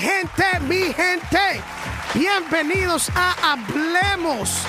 gente, 0.00 0.44
mi 0.60 0.92
gente. 0.92 1.60
Bienvenidos 2.14 3.10
a 3.14 3.52
Hablemos 3.52 4.62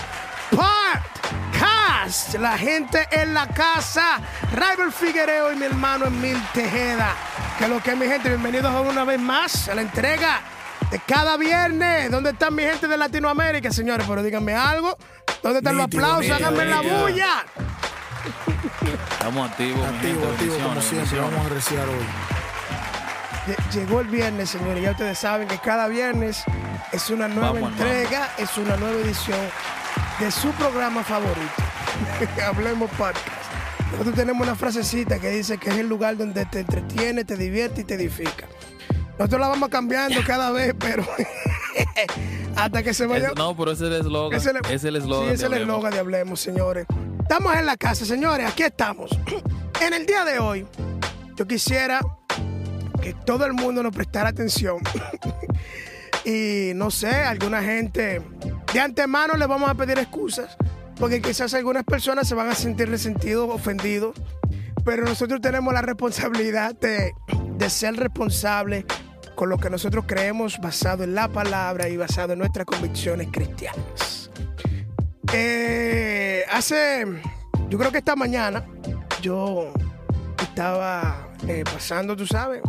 Podcast. 0.49 2.33
La 2.35 2.57
gente 2.57 3.07
en 3.11 3.33
la 3.33 3.47
casa. 3.47 4.19
Rival 4.51 4.91
Figuereo 4.91 5.51
y 5.51 5.55
mi 5.55 5.65
hermano 5.65 6.05
Emil 6.05 6.37
Tejeda. 6.53 7.13
Que 7.57 7.67
lo 7.67 7.81
que 7.81 7.91
es 7.91 7.97
mi 7.97 8.07
gente, 8.07 8.29
bienvenidos 8.29 8.73
una 8.87 9.03
vez 9.03 9.19
más 9.19 9.69
a 9.69 9.75
la 9.75 9.81
entrega 9.81 10.41
de 10.89 10.99
cada 10.99 11.37
viernes. 11.37 12.09
¿Dónde 12.09 12.31
están 12.31 12.55
mi 12.55 12.63
gente 12.63 12.87
de 12.87 12.97
Latinoamérica, 12.97 13.71
señores? 13.71 14.05
Pero 14.07 14.23
díganme 14.23 14.55
algo. 14.55 14.97
¿Dónde 15.43 15.59
están 15.59 15.77
los 15.77 15.85
aplausos? 15.85 16.31
Háganme 16.31 16.65
la 16.65 16.81
bulla. 16.81 17.45
Estamos 19.11 19.49
activos, 19.49 19.87
activos, 19.87 20.31
activos 20.33 20.57
como 20.57 20.81
siempre. 20.81 21.19
Vamos 21.19 21.45
a 21.45 21.49
reciar 21.49 21.87
hoy. 21.87 22.28
Llegó 23.73 24.01
el 24.01 24.07
viernes, 24.07 24.49
señores. 24.49 24.83
Ya 24.83 24.91
ustedes 24.91 25.17
saben 25.17 25.47
que 25.47 25.57
cada 25.57 25.87
viernes 25.87 26.43
es 26.91 27.09
una 27.09 27.27
nueva 27.27 27.59
entrega, 27.59 28.29
es 28.37 28.57
una 28.57 28.75
nueva 28.77 28.99
edición 28.99 29.39
de 30.19 30.31
su 30.31 30.51
programa 30.51 31.03
favorito. 31.03 31.39
Hablemos 32.45 32.89
podcast. 32.91 33.27
Nosotros 33.91 34.15
tenemos 34.15 34.45
una 34.45 34.55
frasecita 34.55 35.19
que 35.19 35.29
dice 35.29 35.57
que 35.57 35.69
es 35.69 35.77
el 35.77 35.89
lugar 35.89 36.15
donde 36.17 36.45
te 36.45 36.59
entretiene, 36.59 37.25
te 37.25 37.35
divierte 37.35 37.81
y 37.81 37.83
te 37.83 37.95
edifica. 37.95 38.47
Nosotros 39.17 39.41
la 39.41 39.47
vamos 39.47 39.69
cambiando 39.69 40.21
cada 40.25 40.51
vez, 40.53 40.75
pero 40.77 41.03
hasta 42.55 42.83
que 42.83 42.93
se 42.93 43.05
vaya. 43.05 43.31
no, 43.35 43.55
pero 43.57 43.71
ese 43.71 43.85
es 43.85 43.91
el 43.91 44.01
eslogan. 44.01 44.39
Es 44.39 44.83
el 44.83 44.95
eslogan. 44.95 45.29
Sí, 45.29 45.33
es 45.33 45.41
el 45.41 45.53
eslogan 45.53 45.91
de 45.91 45.99
Hablemos, 45.99 46.39
señores. 46.39 46.85
Estamos 47.21 47.55
en 47.55 47.65
la 47.65 47.77
casa, 47.77 48.05
señores. 48.05 48.47
Aquí 48.49 48.63
estamos. 48.63 49.09
En 49.81 49.93
el 49.93 50.05
día 50.05 50.25
de 50.25 50.39
hoy, 50.39 50.67
yo 51.37 51.47
quisiera 51.47 52.01
todo 53.13 53.45
el 53.45 53.53
mundo 53.53 53.83
nos 53.83 53.93
prestara 53.93 54.29
atención. 54.29 54.79
y 56.25 56.71
no 56.75 56.91
sé, 56.91 57.09
alguna 57.09 57.61
gente, 57.61 58.21
de 58.73 58.79
antemano 58.79 59.35
le 59.35 59.45
vamos 59.47 59.69
a 59.69 59.75
pedir 59.75 59.99
excusas, 59.99 60.57
porque 60.97 61.21
quizás 61.21 61.53
algunas 61.53 61.83
personas 61.83 62.27
se 62.27 62.35
van 62.35 62.49
a 62.49 62.55
sentir 62.55 62.89
resentidos, 62.89 63.49
ofendidos, 63.49 64.15
pero 64.83 65.03
nosotros 65.03 65.41
tenemos 65.41 65.73
la 65.73 65.81
responsabilidad 65.81 66.75
de, 66.75 67.13
de 67.57 67.69
ser 67.69 67.95
responsables 67.95 68.85
con 69.35 69.49
lo 69.49 69.57
que 69.57 69.69
nosotros 69.69 70.03
creemos 70.05 70.59
basado 70.59 71.05
en 71.05 71.15
la 71.15 71.29
palabra 71.29 71.87
y 71.87 71.95
basado 71.95 72.33
en 72.33 72.39
nuestras 72.39 72.65
convicciones 72.65 73.29
cristianas. 73.31 74.29
Eh, 75.31 76.43
hace, 76.51 77.05
yo 77.69 77.77
creo 77.77 77.91
que 77.91 77.99
esta 77.99 78.15
mañana, 78.17 78.65
yo 79.21 79.71
estaba 80.41 81.29
eh, 81.47 81.63
pasando, 81.63 82.15
tú 82.17 82.25
sabes, 82.25 82.61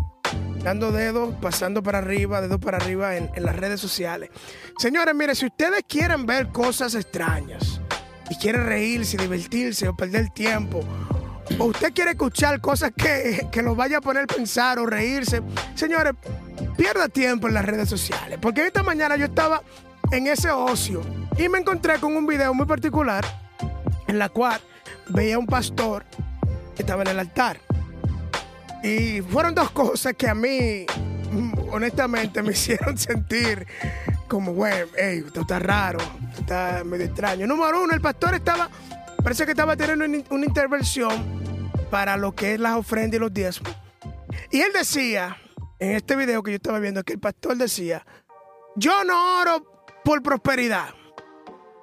dando 0.62 0.92
dedos, 0.92 1.34
pasando 1.40 1.82
para 1.82 1.98
arriba, 1.98 2.40
dedos 2.40 2.60
para 2.60 2.78
arriba 2.78 3.16
en, 3.16 3.30
las 3.36 3.56
redes 3.56 3.80
sociales. 3.80 4.30
Señores, 4.78 5.14
mire, 5.14 5.34
si 5.34 5.46
ustedes 5.46 5.82
quieren 5.88 6.26
ver 6.26 6.48
cosas 6.48 6.94
extrañas 6.94 7.80
y 8.28 8.36
quieren 8.36 8.66
reírse, 8.66 9.16
divertirse 9.16 9.88
o 9.88 9.96
perder 9.96 10.30
tiempo, 10.30 10.80
o 11.58 11.64
usted 11.64 11.92
quiere 11.92 12.12
escuchar 12.12 12.60
cosas 12.60 12.92
que, 12.96 13.48
que 13.50 13.62
los 13.62 13.76
vaya 13.76 13.98
a 13.98 14.00
poner 14.00 14.24
a 14.24 14.26
pensar 14.26 14.78
o 14.78 14.86
reírse, 14.86 15.42
señores, 15.74 16.14
pierda 16.76 17.08
tiempo 17.08 17.48
en 17.48 17.54
las 17.54 17.64
redes 17.64 17.88
sociales. 17.88 18.38
Porque 18.40 18.66
esta 18.66 18.82
mañana 18.82 19.16
yo 19.16 19.24
estaba 19.24 19.62
en 20.12 20.26
ese 20.26 20.50
ocio 20.50 21.02
y 21.38 21.48
me 21.48 21.58
encontré 21.58 21.98
con 21.98 22.16
un 22.16 22.26
video 22.26 22.52
muy 22.54 22.66
particular 22.66 23.24
en 24.06 24.18
la 24.18 24.28
cual 24.28 24.60
veía 25.08 25.36
a 25.36 25.38
un 25.38 25.46
pastor 25.46 26.04
que 26.74 26.82
estaba 26.82 27.02
en 27.02 27.08
el 27.08 27.18
altar. 27.18 27.58
Y 28.82 29.20
fueron 29.22 29.54
dos 29.54 29.70
cosas 29.70 30.14
que 30.14 30.28
a 30.28 30.34
mí, 30.34 30.86
honestamente, 31.70 32.42
me 32.42 32.52
hicieron 32.52 32.96
sentir 32.96 33.66
como, 34.28 34.52
güey, 34.52 34.84
hey, 34.96 35.24
esto 35.26 35.42
está 35.42 35.58
raro, 35.58 35.98
esto 36.30 36.40
está 36.40 36.82
medio 36.84 37.06
extraño. 37.06 37.46
Número 37.46 37.82
uno, 37.82 37.92
el 37.92 38.00
pastor 38.00 38.34
estaba, 38.34 38.70
parece 39.22 39.44
que 39.44 39.52
estaba 39.52 39.76
teniendo 39.76 40.24
una 40.30 40.46
intervención 40.46 41.40
para 41.90 42.16
lo 42.16 42.34
que 42.34 42.54
es 42.54 42.60
las 42.60 42.76
ofrendas 42.76 43.16
y 43.16 43.20
los 43.20 43.34
diezmos. 43.34 43.74
Y 44.50 44.60
él 44.60 44.72
decía, 44.72 45.36
en 45.78 45.92
este 45.92 46.16
video 46.16 46.42
que 46.42 46.52
yo 46.52 46.56
estaba 46.56 46.78
viendo, 46.78 47.02
que 47.02 47.14
el 47.14 47.20
pastor 47.20 47.56
decía, 47.56 48.06
yo 48.76 49.04
no 49.04 49.40
oro 49.40 49.84
por 50.04 50.22
prosperidad 50.22 50.94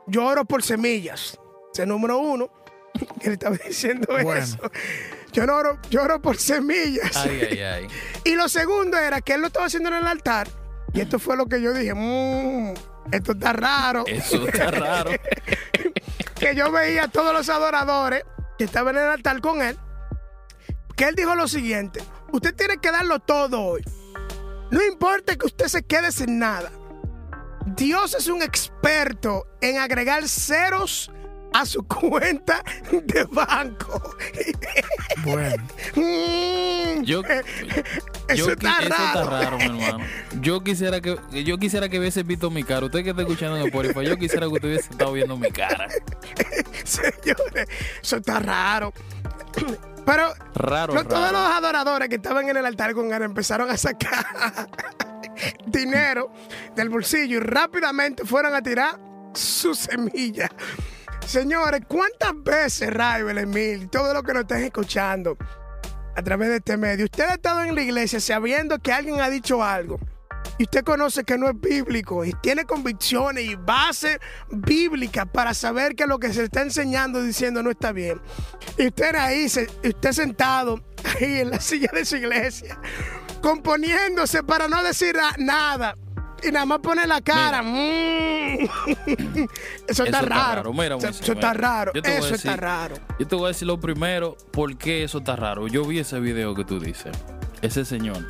yo 0.08 0.26
oro 0.26 0.46
por 0.46 0.64
semillas. 0.64 1.38
Ese 1.74 1.86
número 1.86 2.18
uno, 2.18 2.50
que 3.22 3.28
le 3.28 3.34
estaba 3.34 3.58
diciendo 3.58 4.18
eso. 4.18 4.58
Yo 5.34 5.44
oro, 5.44 5.78
yo 5.90 6.04
oro 6.04 6.22
por 6.22 6.38
semillas. 6.38 7.16
Ay, 7.16 7.48
ay, 7.52 7.60
ay. 7.62 7.88
Y 8.24 8.36
lo 8.36 8.50
segundo 8.50 8.98
era 8.98 9.22
que 9.22 9.34
él 9.34 9.42
lo 9.42 9.48
estaba 9.48 9.66
haciendo 9.68 9.90
en 9.90 9.96
el 9.96 10.08
altar. 10.08 10.48
Y 10.94 11.02
esto 11.02 11.20
fue 11.20 11.38
lo 11.38 11.46
que 11.46 11.62
yo 11.62 11.74
dije, 11.74 11.94
mmm, 11.94 12.74
esto 13.12 13.34
está 13.34 13.54
raro. 13.54 14.04
Eso 14.08 14.48
está 14.48 14.72
raro. 14.72 15.12
que 16.40 16.56
yo 16.56 16.72
veía 16.72 17.04
a 17.06 17.08
todos 17.08 17.34
los 17.34 17.48
adoradores 17.50 18.24
que 18.58 18.64
estaban 18.64 18.98
en 18.98 19.04
el 19.04 19.10
altar 19.10 19.40
con 19.42 19.62
él. 19.62 19.78
Que 20.96 21.06
él 21.06 21.16
dijo 21.16 21.36
lo 21.36 21.48
siguiente, 21.48 22.02
usted 22.32 22.56
tiene 22.56 22.78
que 22.78 22.92
darlo 22.92 23.20
todo 23.20 23.62
hoy. 23.62 23.84
No 24.72 24.84
importa 24.84 25.36
que 25.36 25.46
usted 25.46 25.68
se 25.68 25.84
quede 25.84 26.12
sin 26.12 26.40
nada. 26.40 26.72
Dios 27.66 28.16
es 28.16 28.28
un 28.28 28.42
experto 28.42 29.46
en 29.62 29.78
agregar 29.78 30.28
ceros 30.28 31.12
a 31.58 31.66
su 31.66 31.84
cuenta 31.88 32.64
de 32.92 33.24
banco. 33.26 34.16
Bueno. 35.24 35.64
Mm. 35.96 37.02
yo, 37.04 37.22
eso, 38.28 38.52
está, 38.52 38.82
raro. 38.82 38.96
está 38.96 39.24
raro, 39.24 39.58
mi 39.58 39.66
hermano. 39.66 40.06
Yo 40.40 40.64
quisiera 40.64 41.02
que 41.02 41.18
yo 41.44 41.58
quisiera 41.58 41.90
que 41.90 42.00
hubiese 42.00 42.22
visto 42.22 42.52
mi 42.52 42.64
cara. 42.64 42.86
Usted 42.86 43.04
que 43.04 43.10
está 43.10 43.24
escuchando 43.24 43.58
en 43.58 43.66
Spotify, 43.68 44.06
yo 44.06 44.18
quisiera 44.18 44.46
que 44.46 44.54
usted 44.54 44.68
hubiese 44.68 44.92
estado 44.92 45.14
viendo 45.14 45.36
mi 45.36 45.50
cara. 45.50 45.88
Señores, 46.84 47.68
eso 48.02 48.18
está 48.18 48.40
raro. 48.40 48.94
Pero 50.06 50.34
raro, 50.54 50.94
no, 50.94 51.06
todos 51.06 51.32
los 51.32 51.42
adoradores 51.42 52.08
que 52.08 52.16
estaban 52.16 52.48
en 52.48 52.58
el 52.58 52.66
altar 52.66 52.94
con 52.94 53.12
él 53.12 53.24
empezaron 53.24 53.70
a 53.70 53.78
sacar 53.78 54.70
dinero 55.66 56.32
del 56.76 56.90
bolsillo 56.90 57.38
y 57.38 57.40
rápidamente 57.40 58.24
fueron 58.26 58.54
a 58.54 58.62
tirar 58.62 59.00
su 59.34 59.74
semilla. 59.74 60.50
Señores, 61.28 61.82
¿cuántas 61.90 62.42
veces, 62.42 62.90
Raibel, 62.90 63.38
Emil, 63.38 63.90
todo 63.90 64.14
lo 64.14 64.24
que 64.24 64.34
nos 64.34 64.44
están 64.44 64.64
escuchando 64.64 65.38
a 66.16 66.22
través 66.24 66.48
de 66.48 66.56
este 66.56 66.78
medio, 66.78 67.04
usted 67.04 67.26
ha 67.26 67.34
estado 67.34 67.64
en 67.64 67.76
la 67.76 67.82
iglesia 67.82 68.22
sabiendo 68.22 68.80
que 68.80 68.94
alguien 68.94 69.20
ha 69.20 69.30
dicho 69.30 69.62
algo? 69.62 70.00
y 70.58 70.64
usted 70.64 70.84
conoce 70.84 71.24
que 71.24 71.38
no 71.38 71.50
es 71.50 71.60
bíblico 71.60 72.26
y 72.26 72.34
tiene 72.42 72.66
convicciones 72.66 73.44
y 73.44 73.56
base 73.56 74.20
bíblica 74.50 75.26
para 75.26 75.54
saber 75.54 75.96
que 75.96 76.08
lo 76.08 76.18
que 76.18 76.34
se 76.34 76.46
está 76.46 76.62
enseñando 76.62 77.22
diciendo 77.22 77.62
no 77.62 77.70
está 77.70 77.92
bien. 77.92 78.20
Y 78.78 78.88
usted 78.88 79.14
ahí, 79.16 79.46
usted 79.46 80.12
sentado 80.14 80.82
ahí 81.04 81.42
en 81.42 81.52
la 81.52 81.60
silla 81.62 81.92
de 81.94 82.06
su 82.06 82.16
iglesia, 82.16 82.80
componiéndose 83.42 84.44
para 84.44 84.68
no 84.68 84.82
decir 84.82 85.16
nada. 85.38 85.96
Y 86.44 86.52
nada 86.52 86.66
más 86.66 86.80
pone 86.80 87.08
la 87.08 87.22
cara. 87.22 87.64
Mm. 87.64 87.68
Eso, 89.88 90.04
está, 90.04 90.22
raro. 90.22 90.72
eso, 90.98 91.34
está 91.34 91.54
raro. 91.54 91.92
Eso 91.94 92.36
está 92.36 92.56
raro. 92.56 92.96
Yo 93.20 93.28
te 93.28 93.36
voy 93.36 93.46
a 93.46 93.48
decir 93.50 93.68
lo 93.68 93.80
primero, 93.80 94.38
¿por 94.52 94.78
qué 94.78 95.04
eso 95.04 95.20
está 95.20 95.36
raro? 95.36 95.68
Yo 95.68 95.86
vi 95.86 96.00
ese 96.00 96.20
video 96.20 96.56
que 96.56 96.64
tú 96.64 96.80
dices. 96.80 97.16
Ese 97.62 97.86
señor. 97.86 98.26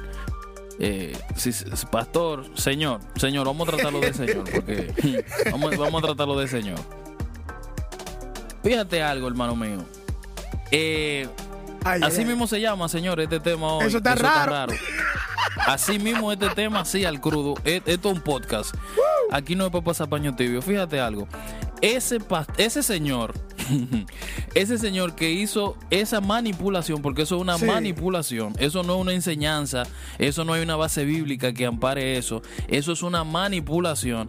Eh, 0.80 1.18
pastor, 1.92 2.46
señor, 2.56 3.02
señor, 3.16 3.48
vamos 3.48 3.68
a 3.68 3.72
tratarlo 3.72 4.00
de 4.00 4.14
señor, 4.14 4.44
porque 4.52 5.26
vamos, 5.52 5.76
vamos 5.78 6.04
a 6.04 6.06
tratarlo 6.08 6.38
de 6.38 6.48
señor. 6.48 6.80
Fíjate 8.64 9.02
algo, 9.02 9.28
hermano 9.28 9.56
mío. 9.56 9.84
Eh, 10.72 11.28
así 11.84 12.26
mismo 12.26 12.48
se 12.48 12.62
llama, 12.62 12.88
señor, 12.90 13.20
este 13.20 13.40
tema 13.40 13.74
hoy. 13.74 13.88
Eso 13.88 13.98
está, 13.98 14.16
raro. 14.16 14.74
Así 15.66 16.00
mismo 16.00 16.32
este 16.32 16.50
tema, 16.50 16.82
así 16.82 17.06
al 17.06 17.20
crudo. 17.22 17.56
E, 17.66 17.82
esto 17.86 18.10
es 18.10 18.16
un 18.18 18.22
podcast. 18.22 18.76
Aquí 19.32 19.56
no 19.56 19.66
es 19.66 19.72
para 19.72 19.84
pasar 19.84 20.10
paño 20.10 20.36
tibio. 20.36 20.62
Fíjate 20.62 21.00
algo. 21.00 21.28
Ese, 21.82 22.20
ese 22.58 22.82
señor, 22.82 23.34
ese 24.56 24.78
señor 24.78 25.16
que 25.16 25.32
hizo 25.32 25.78
esa 25.92 26.22
manipulación, 26.22 27.02
porque 27.02 27.22
eso 27.22 27.36
es 27.36 27.42
una 27.42 27.58
manipulación, 27.60 28.54
eso 28.58 28.82
no 28.82 28.96
es 28.96 29.02
una 29.02 29.14
enseñanza, 29.14 29.84
eso 30.18 30.44
no 30.44 30.54
hay 30.54 30.64
una 30.64 30.76
base 30.76 31.06
bíblica 31.06 31.54
que 31.54 31.68
ampare 31.68 32.18
eso, 32.18 32.42
eso 32.68 32.92
es 32.94 33.04
una 33.04 33.24
manipulación. 33.24 34.28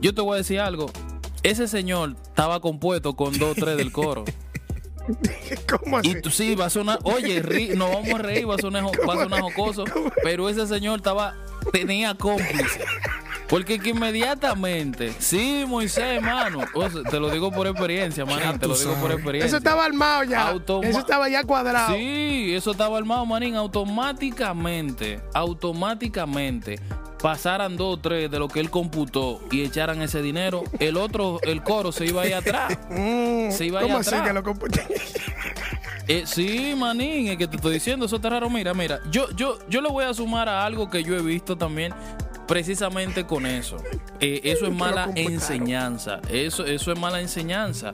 Yo 0.00 0.14
te 0.14 0.22
voy 0.22 0.36
a 0.36 0.38
decir 0.38 0.60
algo, 0.60 0.90
ese 1.42 1.68
señor 1.68 2.16
estaba 2.22 2.60
compuesto 2.60 3.14
con 3.14 3.38
dos, 3.38 3.56
tres 3.56 3.76
del 3.76 3.92
coro. 3.92 4.24
¿Cómo 5.68 5.98
así? 5.98 6.10
Y 6.10 6.20
tú 6.20 6.30
sí, 6.30 6.54
va 6.54 6.66
a 6.66 6.70
sonar, 6.70 6.98
oye, 7.04 7.40
nos 7.74 7.90
vamos 7.90 8.14
a 8.14 8.18
reír, 8.18 8.48
va 8.48 8.56
a 8.56 8.58
sonar, 8.58 8.84
va 8.84 9.14
a 9.14 9.22
sonar 9.22 9.40
jocoso, 9.40 9.84
pero 10.22 10.48
ese 10.48 10.66
señor 10.66 10.98
estaba, 10.98 11.36
tenía 11.72 12.14
cómplice. 12.14 12.80
Porque 13.48 13.78
que 13.78 13.90
inmediatamente, 13.90 15.12
sí, 15.18 15.64
Moisés, 15.68 16.04
hermano, 16.16 16.64
te 17.08 17.20
lo 17.20 17.30
digo 17.30 17.52
por 17.52 17.66
experiencia, 17.68 18.24
manín, 18.24 18.58
te 18.58 18.66
lo 18.66 18.76
digo 18.76 18.94
por 18.94 19.12
experiencia. 19.12 19.46
Eso 19.46 19.56
estaba 19.58 19.84
armado 19.84 20.24
ya. 20.24 20.52
eso 20.82 20.98
estaba 20.98 21.28
ya 21.28 21.44
cuadrado. 21.44 21.94
Sí, 21.94 22.52
eso 22.54 22.72
estaba 22.72 22.98
armado, 22.98 23.24
manín, 23.24 23.54
automáticamente, 23.54 25.20
automáticamente 25.32 26.80
pasaran 27.22 27.76
dos 27.76 27.94
o 27.96 28.00
tres 28.00 28.30
de 28.30 28.38
lo 28.38 28.46
que 28.48 28.60
él 28.60 28.70
computó 28.70 29.40
y 29.50 29.62
echaran 29.62 30.02
ese 30.02 30.22
dinero, 30.22 30.64
el 30.78 30.96
otro, 30.96 31.40
el 31.42 31.62
coro 31.62 31.90
se 31.90 32.06
iba 32.06 32.22
ahí 32.22 32.32
atrás. 32.32 32.78
Mm, 32.90 33.50
Se 33.50 33.64
iba 33.66 33.80
¿Cómo 33.80 33.94
ahí 33.94 34.00
así 34.00 34.10
atrás. 34.10 34.28
que 34.28 34.32
lo 34.34 34.42
computé? 34.42 34.86
Eh, 36.08 36.22
sí, 36.24 36.74
manín, 36.76 37.28
es 37.28 37.36
que 37.36 37.48
te 37.48 37.56
estoy 37.56 37.74
diciendo, 37.74 38.06
eso 38.06 38.16
está 38.16 38.30
raro. 38.30 38.48
Mira, 38.48 38.74
mira, 38.74 39.00
yo, 39.10 39.28
yo, 39.32 39.58
yo 39.68 39.80
le 39.80 39.88
voy 39.88 40.04
a 40.04 40.14
sumar 40.14 40.48
a 40.48 40.64
algo 40.64 40.88
que 40.88 41.02
yo 41.02 41.16
he 41.16 41.22
visto 41.22 41.56
también 41.56 41.92
precisamente 42.46 43.26
con 43.26 43.46
eso. 43.46 43.76
Eh, 44.20 44.40
eso 44.44 44.66
es 44.66 44.72
mala 44.72 45.10
enseñanza. 45.14 46.20
Eso, 46.30 46.64
eso 46.64 46.92
es 46.92 46.98
mala 46.98 47.20
enseñanza. 47.20 47.92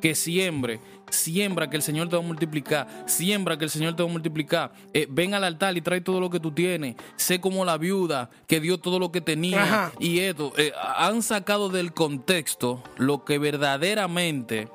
Que 0.00 0.14
siembre, 0.14 0.78
siembra 1.10 1.68
que 1.68 1.74
el 1.76 1.82
Señor 1.82 2.08
te 2.08 2.14
va 2.14 2.22
a 2.22 2.24
multiplicar, 2.24 2.86
siembra 3.06 3.58
que 3.58 3.64
el 3.64 3.70
Señor 3.70 3.96
te 3.96 4.02
va 4.04 4.08
a 4.08 4.12
multiplicar. 4.12 4.72
Eh, 4.94 5.08
ven 5.10 5.34
al 5.34 5.42
altar 5.42 5.76
y 5.76 5.80
trae 5.80 6.00
todo 6.00 6.20
lo 6.20 6.30
que 6.30 6.38
tú 6.38 6.52
tienes. 6.52 6.94
Sé 7.16 7.40
como 7.40 7.64
la 7.64 7.78
viuda 7.78 8.30
que 8.46 8.60
dio 8.60 8.78
todo 8.78 9.00
lo 9.00 9.10
que 9.10 9.20
tenía. 9.20 9.60
Ajá. 9.62 9.92
Y 9.98 10.20
esto, 10.20 10.52
eh, 10.56 10.72
han 10.96 11.22
sacado 11.22 11.68
del 11.68 11.92
contexto 11.92 12.80
lo 12.96 13.24
que 13.24 13.38
verdaderamente 13.38 14.68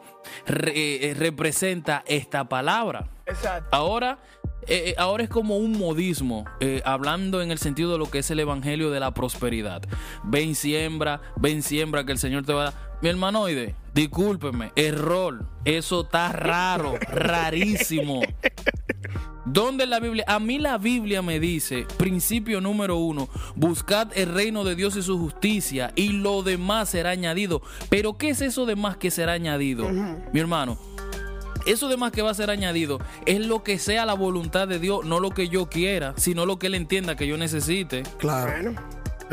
re- 0.46 1.14
representa 1.18 2.04
esta 2.06 2.50
palabra. 2.50 3.08
Exacto. 3.26 3.70
Ahora, 3.72 4.20
eh, 4.68 4.90
eh, 4.90 4.96
ahora 4.98 5.24
es 5.24 5.30
como 5.30 5.58
un 5.58 5.78
modismo, 5.78 6.46
eh, 6.60 6.82
hablando 6.86 7.42
en 7.42 7.52
el 7.52 7.58
sentido 7.58 7.92
de 7.92 7.98
lo 7.98 8.10
que 8.10 8.20
es 8.20 8.32
el 8.32 8.40
evangelio 8.40 8.92
de 8.92 9.00
la 9.00 9.14
prosperidad. 9.14 9.82
Ven 10.24 10.56
siembra, 10.56 11.22
ven 11.36 11.62
siembra 11.62 12.06
que 12.06 12.12
el 12.12 12.18
Señor 12.18 12.46
te 12.46 12.54
va 12.54 12.62
a 12.62 12.72
dar. 12.72 12.94
Mi 13.02 13.10
hermanoide, 13.10 13.76
discúlpeme, 13.94 14.72
error. 14.76 15.46
Eso 15.66 16.02
está 16.02 16.32
raro, 16.32 16.96
rarísimo. 17.10 18.22
¿Dónde 19.46 19.86
la 19.86 20.00
Biblia? 20.00 20.24
A 20.28 20.40
mí 20.40 20.58
la 20.58 20.78
Biblia 20.78 21.22
me 21.22 21.40
dice, 21.40 21.86
principio 21.98 22.62
número 22.62 22.96
uno, 22.98 23.28
buscad 23.56 24.08
el 24.16 24.34
reino 24.34 24.64
de 24.64 24.76
Dios 24.76 24.96
y 24.96 25.02
su 25.02 25.20
justicia 25.20 25.92
y 25.96 26.14
lo 26.14 26.44
demás 26.44 26.90
será 26.90 27.10
añadido. 27.10 27.62
Pero 27.90 28.18
¿qué 28.18 28.30
es 28.30 28.42
eso 28.42 28.66
demás 28.66 28.96
que 28.96 29.12
será 29.12 29.34
añadido? 29.34 29.90
Mi 30.32 30.40
hermano, 30.40 30.78
eso 31.66 31.88
demás 31.88 32.12
que 32.12 32.22
va 32.22 32.32
a 32.32 32.34
ser 32.34 32.50
añadido 32.50 33.00
es 33.26 33.46
lo 33.46 33.64
que 33.64 33.80
sea 33.80 34.06
la 34.06 34.14
voluntad 34.14 34.68
de 34.68 34.80
Dios, 34.80 35.06
no 35.06 35.20
lo 35.20 35.32
que 35.32 35.50
yo 35.50 35.68
quiera, 35.68 36.14
sino 36.18 36.46
lo 36.46 36.60
que 36.60 36.68
Él 36.68 36.76
entienda 36.76 37.16
que 37.16 37.28
yo 37.28 37.38
necesite. 37.38 38.04
Claro. 38.18 38.52
Bueno, 38.52 38.82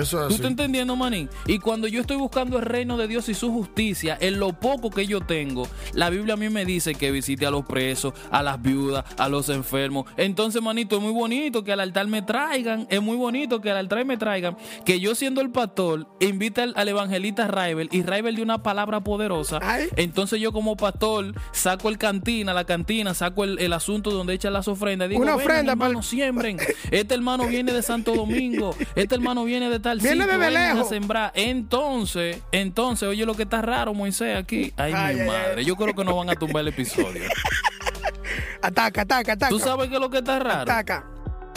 Eso 0.00 0.22
es 0.22 0.28
¿Tú 0.28 0.34
estás 0.34 0.50
entendiendo, 0.50 0.96
manín? 0.96 1.28
Y 1.46 1.58
cuando 1.58 1.86
yo 1.88 2.00
estoy 2.00 2.16
buscando 2.16 2.58
el 2.58 2.64
reino 2.64 2.96
de 2.96 3.08
Dios 3.08 3.28
y 3.28 3.34
su 3.34 3.52
justicia, 3.52 4.16
en 4.20 4.38
lo 4.38 4.52
poco 4.52 4.90
que 4.90 5.06
yo 5.06 5.20
tengo, 5.20 5.66
la 5.92 6.10
Biblia 6.10 6.34
a 6.34 6.36
mí 6.36 6.48
me 6.48 6.64
dice 6.64 6.94
que 6.94 7.10
visite 7.10 7.46
a 7.46 7.50
los 7.50 7.64
presos, 7.64 8.12
a 8.30 8.42
las 8.42 8.60
viudas, 8.60 9.04
a 9.18 9.28
los 9.28 9.48
enfermos. 9.48 10.06
Entonces, 10.16 10.62
manito, 10.62 10.96
es 10.96 11.02
muy 11.02 11.12
bonito 11.12 11.64
que 11.64 11.72
al 11.72 11.80
altar 11.80 12.06
me 12.06 12.22
traigan, 12.22 12.86
es 12.90 13.00
muy 13.02 13.16
bonito 13.16 13.60
que 13.60 13.70
al 13.70 13.76
altar 13.78 14.04
me 14.04 14.16
traigan, 14.16 14.56
que 14.84 15.00
yo 15.00 15.14
siendo 15.14 15.40
el 15.40 15.50
pastor, 15.50 16.06
invita 16.20 16.62
al, 16.62 16.72
al 16.76 16.88
evangelista 16.88 17.46
Raibel 17.48 17.88
y 17.92 18.02
Raibel 18.02 18.36
de 18.36 18.42
una 18.42 18.62
palabra 18.62 19.00
poderosa. 19.02 19.58
Ay. 19.62 19.88
Entonces 19.96 20.40
yo 20.40 20.52
como 20.52 20.76
pastor 20.76 21.34
saco 21.52 21.88
el 21.88 21.98
cantina, 21.98 22.54
la 22.54 22.64
cantina, 22.64 23.14
saco 23.14 23.44
el, 23.44 23.58
el 23.58 23.72
asunto 23.72 24.10
donde 24.10 24.34
echan 24.34 24.52
las 24.52 24.68
ofrendas. 24.68 25.08
Digo, 25.08 25.20
Una 25.22 25.32
"Vengan, 25.36 25.46
ofrenda 25.46 25.72
hermano, 25.72 25.98
pa'l- 26.00 26.02
siembren. 26.04 26.58
Este 26.90 27.14
hermano 27.14 27.46
viene 27.46 27.72
de 27.72 27.82
Santo 27.82 28.14
Domingo, 28.14 28.74
este 28.94 29.14
hermano 29.14 29.44
viene 29.44 29.68
de 29.70 29.80
tal 29.90 29.98
Viene 30.00 30.22
sitio, 30.24 30.38
desde 30.38 30.46
vengan 30.50 30.70
a 30.70 30.74
lejos. 30.74 30.88
sembrar. 30.88 31.32
Entonces, 31.34 32.38
entonces, 32.52 33.08
oye 33.08 33.24
lo 33.26 33.34
que 33.34 33.42
está 33.44 33.60
raro, 33.62 33.92
Moisés, 33.94 34.36
aquí. 34.36 34.72
Ay, 34.76 34.92
Ay, 34.94 35.14
mi 35.16 35.20
ay, 35.22 35.26
madre. 35.26 35.54
ay. 35.58 35.64
Yo 35.64 35.76
creo 35.76 35.94
que 35.94 36.04
no 36.04 36.16
van 36.16 36.30
a 36.30 36.34
tumbar 36.34 36.60
el 36.62 36.68
episodio. 36.68 37.22
ataca, 38.62 39.02
ataca, 39.02 39.32
ataca. 39.32 39.48
¿Tú 39.50 39.58
sabes 39.58 39.88
qué 39.88 39.94
es 39.94 40.00
lo 40.00 40.10
que 40.10 40.18
está 40.18 40.38
raro? 40.38 40.62
Ataca. 40.62 41.04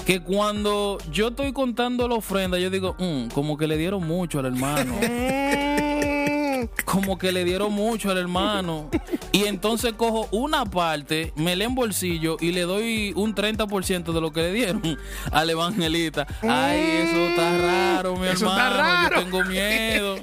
Que 0.05 0.19
cuando 0.21 0.97
yo 1.11 1.29
estoy 1.29 1.53
contando 1.53 2.07
la 2.07 2.15
ofrenda, 2.15 2.57
yo 2.59 2.69
digo, 2.69 2.95
"Mm, 2.99 3.27
como 3.29 3.57
que 3.57 3.67
le 3.67 3.77
dieron 3.77 4.05
mucho 4.05 4.39
al 4.39 4.47
hermano. 4.47 4.95
Mm, 5.01 6.65
como 6.85 7.17
que 7.17 7.31
le 7.31 7.43
dieron 7.45 7.71
mucho 7.71 8.11
al 8.11 8.17
hermano. 8.17 8.89
Y 9.33 9.45
entonces 9.47 9.93
cojo 9.93 10.27
una 10.31 10.63
parte, 10.65 11.33
me 11.35 11.55
le 11.55 11.65
en 11.65 11.73
bolsillo 11.75 12.37
y 12.39 12.51
le 12.51 12.61
doy 12.61 13.13
un 13.15 13.33
30% 13.33 14.13
de 14.13 14.21
lo 14.21 14.31
que 14.31 14.41
le 14.41 14.53
dieron 14.53 14.81
al 15.31 15.49
evangelista. 15.49 16.27
Ay, 16.43 16.79
eso 17.07 17.17
está 17.29 17.57
raro, 17.57 18.15
mi 18.15 18.27
Eso 18.27 18.45
está 18.47 18.67
hermano. 18.67 19.09
raro. 19.09 19.15
Yo 19.17 19.23
tengo 19.23 19.43
miedo. 19.45 20.15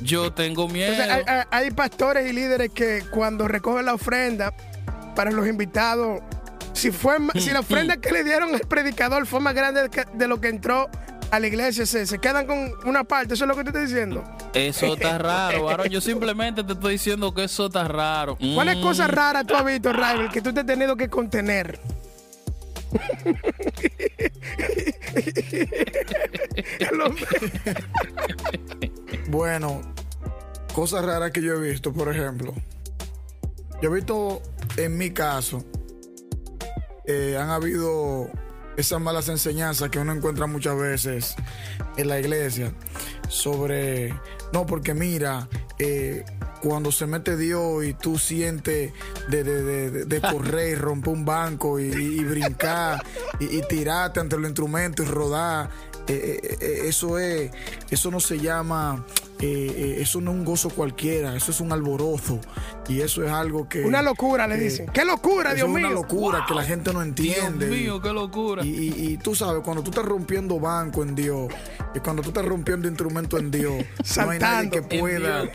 Yo 0.00 0.32
tengo 0.32 0.68
miedo. 0.68 0.92
Entonces, 0.92 1.24
hay, 1.28 1.42
hay- 1.50 1.70
pastores 1.70 2.28
y 2.28 2.32
líderes 2.32 2.70
que 2.72 3.04
cuando 3.10 3.46
recogen 3.48 3.86
la 3.86 3.94
ofrenda 3.94 4.52
para 5.14 5.30
los 5.30 5.46
invitados, 5.46 6.20
si 6.72 6.90
fue 6.90 7.16
si 7.36 7.50
la 7.50 7.60
ofrenda 7.66 7.96
que 7.96 8.10
le 8.12 8.24
dieron 8.24 8.54
al 8.54 8.60
predicador 8.62 9.26
fue 9.26 9.40
más 9.40 9.54
grande 9.54 9.88
de 10.14 10.28
lo 10.28 10.40
que 10.40 10.48
entró 10.48 10.88
a 11.30 11.40
la 11.40 11.46
iglesia, 11.46 11.86
se, 11.86 12.06
se 12.06 12.18
quedan 12.18 12.46
con 12.46 12.72
una 12.84 13.04
parte. 13.04 13.34
¿Eso 13.34 13.44
es 13.44 13.48
lo 13.48 13.56
que 13.56 13.62
te 13.64 13.70
estoy 13.70 13.86
diciendo? 13.86 14.22
Eso 14.54 14.94
está 14.94 15.18
raro, 15.30 15.64
varón. 15.64 15.88
Yo 15.88 16.00
simplemente 16.00 16.62
te 16.64 16.72
estoy 16.74 16.92
diciendo 16.94 17.34
que 17.34 17.44
eso 17.44 17.66
está 17.66 17.86
raro. 17.88 18.36
¿Cuáles 18.54 18.76
Mm. 18.78 18.82
cosas 18.82 19.10
raras 19.10 19.46
tú 19.46 19.54
has 19.54 19.64
visto, 19.64 19.92
Rival, 19.92 20.30
que 20.30 20.42
tú 20.42 20.52
te 20.52 20.60
has 20.60 20.66
tenido 20.66 20.96
que 20.96 21.08
contener? 21.08 21.78
Bueno, 29.28 29.80
cosas 30.74 31.04
raras 31.04 31.30
que 31.32 31.42
yo 31.42 31.54
he 31.54 31.70
visto, 31.70 31.92
por 31.92 32.08
ejemplo. 32.14 32.54
Yo 33.82 33.90
he 33.90 33.94
visto, 33.94 34.42
en 34.76 34.96
mi 34.96 35.10
caso, 35.10 35.64
eh, 37.06 37.36
han 37.38 37.50
habido 37.50 38.30
esas 38.76 39.00
malas 39.00 39.28
enseñanzas 39.28 39.90
que 39.90 39.98
uno 39.98 40.12
encuentra 40.12 40.46
muchas 40.46 40.76
veces 40.78 41.34
en 41.96 42.08
la 42.08 42.18
iglesia 42.20 42.72
sobre, 43.28 44.14
no, 44.52 44.66
porque 44.66 44.94
mira, 44.94 45.48
eh, 45.78 46.24
cuando 46.60 46.90
se 46.92 47.06
mete 47.06 47.36
Dios 47.36 47.84
y 47.84 47.94
tú 47.94 48.18
sientes 48.18 48.92
de, 49.28 49.44
de- 49.44 50.04
de- 50.04 50.20
correr 50.20 50.78
romper 50.80 51.12
un 51.12 51.24
banco 51.24 51.78
y, 51.78 51.90
brincar 52.24 53.04
y, 53.40 53.60
tirarte 53.62 54.20
ante 54.20 54.36
los 54.36 54.46
instrumentos 54.46 55.06
y 55.06 55.08
rodar, 55.08 55.70
eh, 56.08 56.56
eh, 56.60 56.80
eso 56.84 57.18
es, 57.18 57.50
eso 57.90 58.10
no 58.10 58.20
se 58.20 58.38
llama, 58.38 59.04
eh, 59.38 59.74
eh, 59.76 59.96
eso 60.00 60.20
no 60.22 60.30
es 60.30 60.36
un 60.38 60.44
gozo 60.46 60.70
cualquiera, 60.70 61.36
eso 61.36 61.50
es 61.50 61.60
un 61.60 61.70
alborozo 61.72 62.40
y 62.88 63.00
eso 63.02 63.22
es 63.22 63.30
algo 63.30 63.68
que... 63.68 63.82
Una 63.84 64.00
locura, 64.00 64.46
le 64.46 64.56
dicen. 64.56 64.86
¡Qué 64.94 65.04
locura, 65.04 65.52
Dios 65.52 65.68
es 65.68 65.74
mío! 65.74 65.86
una 65.86 65.94
locura 65.94 66.44
que 66.48 66.54
la 66.54 66.64
gente 66.64 66.92
no 66.92 67.04
Dios 67.04 67.36
entiende. 67.36 67.66
mío, 67.66 68.00
qué 68.00 68.12
locura. 68.12 68.64
Y, 68.64 68.68
y- 68.68 69.06
y 69.12 69.16
tú 69.18 69.34
sabes, 69.34 69.62
cuando 69.62 69.82
tú 69.82 69.90
estás 69.90 70.06
rompiendo 70.06 70.58
banco 70.58 71.02
en 71.02 71.14
Dios 71.14 71.52
y 71.94 72.00
cuando 72.00 72.22
tú 72.22 72.28
estás 72.28 72.44
rompiendo 72.46 72.88
instrumento 72.88 73.36
en 73.38 73.50
Dios, 73.50 73.84
no 74.16 74.30
hay 74.30 74.38
nadie 74.38 74.70
que 74.70 74.78
En 74.96 75.00
pueda, 75.00 75.42
Dios. 75.42 75.52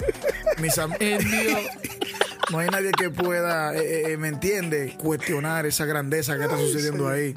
mis 0.60 0.78
En 1.00 1.20
Dios. 1.32 1.60
no 2.52 2.60
hay 2.60 2.70
nadie 2.70 2.92
que 2.92 3.10
pueda, 3.10 3.76
eh, 3.76 4.12
eh, 4.14 4.18
¿me 4.18 4.28
entiende? 4.28 4.96
Cuestionar 4.98 5.66
esa 5.66 5.86
grandeza 5.86 6.38
que 6.38 6.44
está 6.44 6.58
sucediendo 6.58 7.08
ahí. 7.10 7.34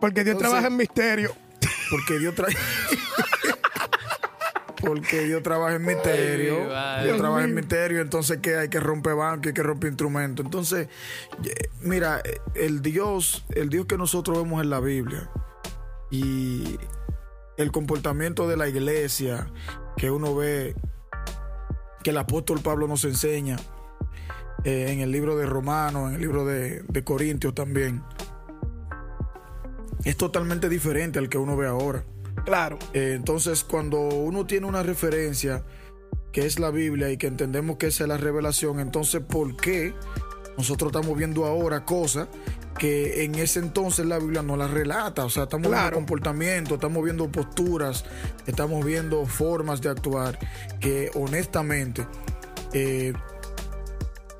Porque 0.00 0.24
Dios 0.24 0.34
Entonces- 0.36 0.38
trabaja 0.50 0.66
en 0.68 0.76
misterio. 0.76 1.34
Porque 1.90 2.18
Dios 2.18 2.34
trae. 2.34 2.54
Porque 4.86 5.24
Dios 5.24 5.42
trabaja 5.42 5.74
en 5.74 5.84
misterio. 5.84 6.68
Ay. 6.72 7.06
Dios 7.06 7.18
trabaja 7.18 7.44
en 7.44 7.54
misterio. 7.56 8.00
Entonces, 8.00 8.38
que 8.38 8.56
hay 8.56 8.68
que 8.68 8.78
romper 8.78 9.16
banco, 9.16 9.48
hay 9.48 9.52
que 9.52 9.62
romper 9.64 9.88
instrumentos. 9.88 10.46
Entonces, 10.46 10.88
mira, 11.82 12.22
el 12.54 12.82
Dios, 12.82 13.44
el 13.50 13.68
Dios 13.68 13.86
que 13.86 13.98
nosotros 13.98 14.38
vemos 14.44 14.62
en 14.62 14.70
la 14.70 14.78
Biblia 14.78 15.28
y 16.08 16.78
el 17.56 17.72
comportamiento 17.72 18.46
de 18.46 18.56
la 18.56 18.68
iglesia 18.68 19.50
que 19.96 20.08
uno 20.12 20.36
ve, 20.36 20.76
que 22.04 22.10
el 22.10 22.18
apóstol 22.18 22.60
Pablo 22.60 22.86
nos 22.86 23.04
enseña 23.04 23.56
eh, 24.62 24.92
en 24.92 25.00
el 25.00 25.10
libro 25.10 25.36
de 25.36 25.46
Romanos, 25.46 26.10
en 26.10 26.14
el 26.14 26.20
libro 26.20 26.44
de, 26.44 26.82
de 26.82 27.02
Corintios 27.02 27.56
también, 27.56 28.04
es 30.04 30.16
totalmente 30.16 30.68
diferente 30.68 31.18
al 31.18 31.28
que 31.28 31.38
uno 31.38 31.56
ve 31.56 31.66
ahora. 31.66 32.04
Claro. 32.44 32.78
Eh, 32.92 33.12
entonces, 33.16 33.64
cuando 33.64 34.00
uno 34.00 34.46
tiene 34.46 34.66
una 34.66 34.82
referencia 34.82 35.64
que 36.32 36.46
es 36.46 36.58
la 36.58 36.70
Biblia 36.70 37.10
y 37.10 37.16
que 37.16 37.26
entendemos 37.26 37.76
que 37.76 37.86
esa 37.88 38.04
es 38.04 38.08
la 38.08 38.16
revelación, 38.18 38.78
entonces, 38.80 39.22
¿por 39.22 39.56
qué 39.56 39.94
nosotros 40.56 40.90
estamos 40.92 41.16
viendo 41.16 41.44
ahora 41.46 41.84
cosas 41.84 42.28
que 42.78 43.24
en 43.24 43.34
ese 43.36 43.58
entonces 43.60 44.04
la 44.06 44.18
Biblia 44.18 44.42
no 44.42 44.56
las 44.56 44.70
relata? 44.70 45.24
O 45.24 45.30
sea, 45.30 45.44
estamos 45.44 45.68
Claro. 45.68 45.82
viendo 45.84 45.96
comportamiento, 45.96 46.74
estamos 46.74 47.02
viendo 47.02 47.30
posturas, 47.32 48.04
estamos 48.46 48.84
viendo 48.84 49.24
formas 49.26 49.80
de 49.80 49.88
actuar 49.88 50.38
que 50.78 51.10
honestamente 51.14 52.06
eh, 52.72 53.12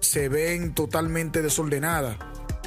se 0.00 0.28
ven 0.28 0.74
totalmente 0.74 1.42
desordenadas 1.42 2.16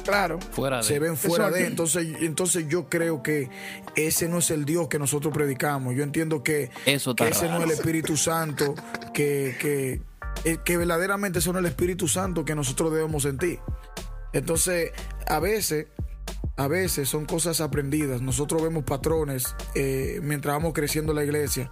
Claro. 0.04 0.38
Fuera 0.52 0.78
de. 0.78 0.82
se 0.82 0.98
ven 0.98 1.16
fuera 1.16 1.48
Eso 1.48 1.56
de. 1.56 1.66
Entonces, 1.66 2.06
entonces 2.20 2.66
yo 2.68 2.88
creo 2.88 3.22
que 3.22 3.50
ese 3.96 4.28
no 4.28 4.38
es 4.38 4.50
el 4.50 4.64
Dios 4.64 4.88
que 4.88 4.98
nosotros 4.98 5.32
predicamos. 5.32 5.94
Yo 5.94 6.02
entiendo 6.02 6.42
que, 6.42 6.70
Eso 6.86 7.10
está 7.10 7.24
que 7.24 7.30
ese 7.30 7.48
no 7.48 7.58
es 7.58 7.64
el 7.64 7.70
Espíritu 7.70 8.16
Santo, 8.16 8.74
que, 9.12 9.56
que, 9.60 10.02
eh, 10.44 10.58
que 10.64 10.76
verdaderamente 10.76 11.40
no 11.44 11.52
es 11.52 11.58
el 11.58 11.66
Espíritu 11.66 12.08
Santo 12.08 12.44
que 12.44 12.54
nosotros 12.54 12.92
debemos 12.92 13.22
sentir. 13.24 13.58
Entonces, 14.32 14.92
a 15.26 15.40
veces, 15.40 15.88
a 16.56 16.68
veces 16.68 17.08
son 17.08 17.26
cosas 17.26 17.60
aprendidas. 17.60 18.22
Nosotros 18.22 18.62
vemos 18.62 18.84
patrones 18.84 19.54
eh, 19.74 20.20
mientras 20.22 20.54
vamos 20.54 20.72
creciendo 20.72 21.12
en 21.12 21.16
la 21.16 21.24
iglesia 21.24 21.70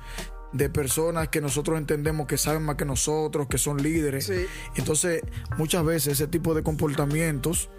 de 0.52 0.70
personas 0.70 1.28
que 1.28 1.40
nosotros 1.40 1.78
entendemos 1.78 2.26
que 2.26 2.38
saben 2.38 2.62
más 2.62 2.76
que 2.76 2.84
nosotros, 2.84 3.48
que 3.48 3.58
son 3.58 3.82
líderes. 3.82 4.26
Sí. 4.26 4.46
Entonces, 4.76 5.22
muchas 5.56 5.84
veces 5.84 6.14
ese 6.14 6.26
tipo 6.26 6.54
de 6.54 6.62
comportamientos 6.62 7.70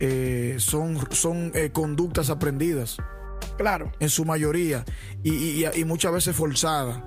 eh, 0.00 0.56
son, 0.58 0.98
son 1.10 1.50
eh, 1.54 1.70
conductas 1.72 2.30
aprendidas, 2.30 2.96
Claro. 3.56 3.90
en 4.00 4.08
su 4.08 4.24
mayoría, 4.24 4.84
y, 5.22 5.64
y- 5.66 5.84
muchas 5.84 6.12
veces 6.12 6.36
forzadas. 6.36 7.00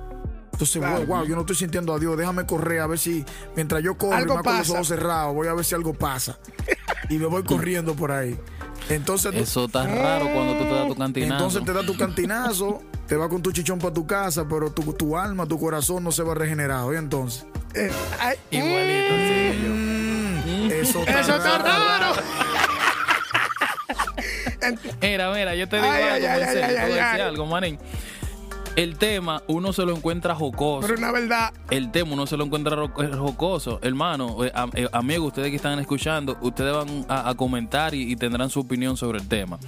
Entonces, 0.54 0.80
Claro. 0.82 1.06
wow, 1.06 1.18
wow, 1.18 1.26
yo 1.26 1.34
no 1.36 1.42
estoy 1.42 1.56
sintiendo 1.56 1.94
a 1.94 2.00
Dios, 2.00 2.18
déjame 2.18 2.46
correr 2.46 2.82
a 2.82 2.88
ver 2.88 3.00
si, 3.00 3.26
mientras 3.56 3.82
yo 3.82 3.98
corro 3.98 4.14
y 4.14 4.22
Algo 4.22 4.36
más 4.36 4.44
con 4.44 4.54
los 4.58 4.62
pasa. 4.62 4.74
ojos 4.74 4.88
cerrados, 4.90 5.34
voy 5.34 5.48
a 5.48 5.54
ver 5.54 5.66
si 5.66 5.74
algo 5.76 5.94
pasa. 5.94 6.38
y 7.10 7.18
me 7.18 7.26
voy 7.26 7.44
corriendo 7.46 7.96
por 7.96 8.12
ahí. 8.12 8.38
Entonces, 8.90 9.34
Eso 9.36 9.66
está 9.66 9.88
raro 9.88 10.26
cuando 10.34 10.54
tú 10.58 10.64
te 10.66 10.74
das 10.74 10.88
tu 10.88 10.96
cantinazo. 10.96 11.34
entonces 11.34 11.64
te 11.66 11.74
da 11.74 11.86
tu 11.86 11.96
cantinazo, 11.98 12.82
te 13.08 13.16
va 13.16 13.30
con 13.30 13.42
tu 13.42 13.52
chichón 13.52 13.80
para 13.80 13.94
tu 13.94 14.06
casa, 14.06 14.46
pero 14.48 14.72
tu, 14.72 14.94
tu 14.94 15.18
alma, 15.18 15.46
tu 15.48 15.58
corazón 15.60 16.04
no 16.04 16.12
se 16.12 16.24
va 16.24 16.34
regenerado. 16.36 16.94
¿Y 16.94 16.98
entonces? 16.98 17.46
Eh, 17.74 17.90
ay, 18.20 18.36
Igualito, 18.52 19.16
sí, 19.18 19.64
yo. 19.64 19.74
Mm, 19.74 20.72
eso 20.72 21.00
está, 21.00 21.20
Eso 21.22 21.36
está 21.38 21.58
raro. 21.60 22.22
Mira, 25.02 25.32
mira, 25.34 25.56
yo 25.56 25.68
te 25.68 25.78
digo 25.78 25.88
Ay, 25.90 26.04
algo, 26.04 26.28
ay, 26.28 26.42
ay, 26.44 27.16
te 27.16 27.22
algo, 27.22 27.46
manín. 27.46 27.78
El 28.78 28.98
tema, 28.98 29.44
uno 29.48 29.74
se 29.74 29.84
lo 29.84 29.94
encuentra 29.94 30.34
jocoso. 30.34 30.88
Pero 30.88 30.98
una 30.98 31.12
verdad. 31.12 31.54
El 31.70 31.92
tema 31.92 32.14
uno 32.14 32.26
se 32.26 32.38
lo 32.38 32.46
encuentra 32.46 32.82
eh, 32.82 33.10
jocoso. 33.18 33.80
Hermano, 33.84 34.46
eh, 34.46 34.52
am- 34.56 34.72
eh, 34.74 34.88
amigos, 34.94 35.28
ustedes 35.28 35.50
que 35.50 35.58
están 35.58 35.78
escuchando, 35.80 36.38
ustedes 36.42 36.74
van 36.74 37.06
a, 37.10 37.30
a 37.30 37.36
comentar 37.36 37.94
y, 37.94 38.10
y 38.10 38.16
tendrán 38.16 38.50
su 38.50 38.62
opinión 38.62 38.96
sobre 38.96 39.20
el 39.20 39.28
tema. 39.28 39.60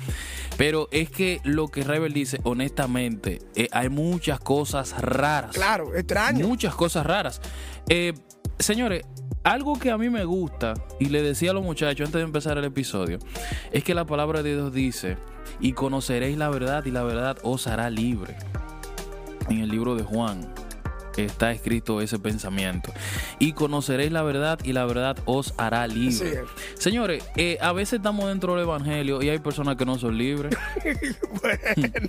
Pero 0.58 0.88
es 0.92 1.10
que 1.10 1.42
lo 1.44 1.68
que 1.68 1.84
Rebel 1.84 2.14
dice, 2.14 2.40
honestamente, 2.44 3.40
eh, 3.56 3.68
hay 3.74 3.90
muchas 3.90 4.40
cosas 4.40 4.94
raras. 5.02 5.52
Claro, 5.54 5.94
extraño. 5.96 6.48
Muchas 6.48 6.74
cosas 6.74 7.06
raras. 7.06 7.42
Eh, 7.90 8.14
señores, 8.58 9.04
algo 9.44 9.78
que 9.78 9.92
a 9.92 9.98
mí 9.98 10.10
me 10.10 10.26
gusta, 10.26 10.74
y 11.00 11.06
le 11.06 11.22
decía 11.22 11.52
a 11.52 11.54
los 11.54 11.64
muchachos 11.64 12.08
antes 12.08 12.20
de 12.20 12.26
empezar 12.26 12.58
el 12.58 12.66
episodio, 12.66 13.20
es 13.72 13.84
que 13.84 13.94
la 13.94 14.06
palabra 14.06 14.42
de 14.42 14.54
Dios 14.56 14.74
dice, 14.74 15.18
y 15.60 15.74
conoceréis 15.74 16.38
la 16.38 16.50
verdad, 16.50 16.86
y 16.86 16.92
la 16.92 17.04
verdad 17.04 17.38
os 17.44 17.68
hará 17.68 17.90
libre. 17.90 18.38
En 19.50 19.60
el 19.60 19.70
libro 19.70 19.96
de 19.96 20.04
Juan 20.04 20.54
está 21.18 21.52
escrito 21.52 22.02
ese 22.02 22.20
pensamiento. 22.20 22.92
Y 23.40 23.54
conoceréis 23.54 24.12
la 24.12 24.24
verdad, 24.24 24.60
y 24.64 24.74
la 24.74 24.86
verdad 24.86 25.18
os 25.26 25.54
hará 25.58 25.86
libre. 25.88 26.44
Señores, 26.76 27.24
eh, 27.36 27.58
a 27.62 27.72
veces 27.74 27.98
estamos 27.98 28.26
dentro 28.28 28.54
del 28.54 28.64
Evangelio 28.64 29.22
y 29.22 29.30
hay 29.30 29.40
personas 29.40 29.76
que 29.76 29.86
no 29.86 29.98
son 29.98 30.18
libres. 30.18 30.56
Bueno. 31.42 32.08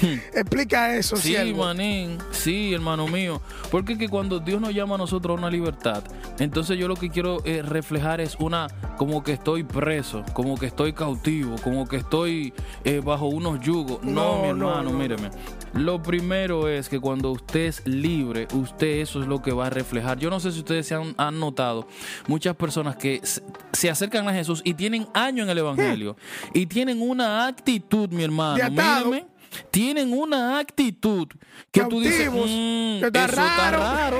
Explica 0.34 0.96
eso, 0.96 1.16
Sí, 1.16 1.28
siervo. 1.30 1.64
manín, 1.64 2.18
sí, 2.30 2.72
hermano 2.72 3.06
mío. 3.08 3.40
Porque 3.70 3.94
es 3.94 3.98
que 3.98 4.08
cuando 4.08 4.38
Dios 4.40 4.60
nos 4.60 4.72
llama 4.74 4.94
a 4.94 4.98
nosotros 4.98 5.36
a 5.36 5.38
una 5.40 5.50
libertad, 5.50 6.02
entonces 6.38 6.78
yo 6.78 6.88
lo 6.88 6.94
que 6.96 7.10
quiero 7.10 7.38
eh, 7.44 7.62
reflejar 7.62 8.20
es 8.20 8.36
una, 8.38 8.68
como 8.96 9.22
que 9.22 9.32
estoy 9.32 9.64
preso, 9.64 10.24
como 10.32 10.56
que 10.56 10.66
estoy 10.66 10.92
cautivo, 10.92 11.56
como 11.62 11.86
que 11.86 11.96
estoy 11.96 12.52
eh, 12.84 13.00
bajo 13.04 13.26
unos 13.26 13.60
yugos. 13.60 14.02
No, 14.02 14.12
No, 14.12 14.42
mi 14.42 14.58
no, 14.58 14.68
hermano, 14.70 14.90
no. 14.92 14.98
míreme. 14.98 15.30
Lo 15.74 16.02
primero 16.02 16.68
es 16.68 16.88
que 16.88 17.00
cuando 17.00 17.30
usted 17.32 17.66
es 17.66 17.86
libre, 17.86 18.23
usted 18.52 18.86
eso 19.00 19.20
es 19.20 19.26
lo 19.28 19.42
que 19.42 19.52
va 19.52 19.66
a 19.66 19.70
reflejar. 19.70 20.18
Yo 20.18 20.30
no 20.30 20.40
sé 20.40 20.52
si 20.52 20.58
ustedes 20.60 20.86
se 20.86 20.94
han, 20.94 21.14
han 21.18 21.38
notado, 21.40 21.86
muchas 22.26 22.56
personas 22.56 22.96
que 22.96 23.20
se, 23.22 23.42
se 23.72 23.90
acercan 23.90 24.28
a 24.28 24.32
Jesús 24.32 24.60
y 24.64 24.74
tienen 24.74 25.06
años 25.14 25.44
en 25.44 25.50
el 25.50 25.58
Evangelio 25.58 26.16
y 26.52 26.66
tienen 26.66 27.00
una 27.02 27.46
actitud, 27.46 28.08
mi 28.10 28.24
hermano, 28.24 28.70
míreme, 28.70 29.26
tienen 29.70 30.12
una 30.12 30.58
actitud 30.58 31.28
que 31.70 31.84
tú 31.84 32.00
dices, 32.00 32.24
Cautivos. 32.28 32.50
"Mm, 32.50 33.00
Que 33.00 33.06
está 33.06 33.24
eso 33.26 33.32
está 33.46 33.70
raro". 33.70 34.18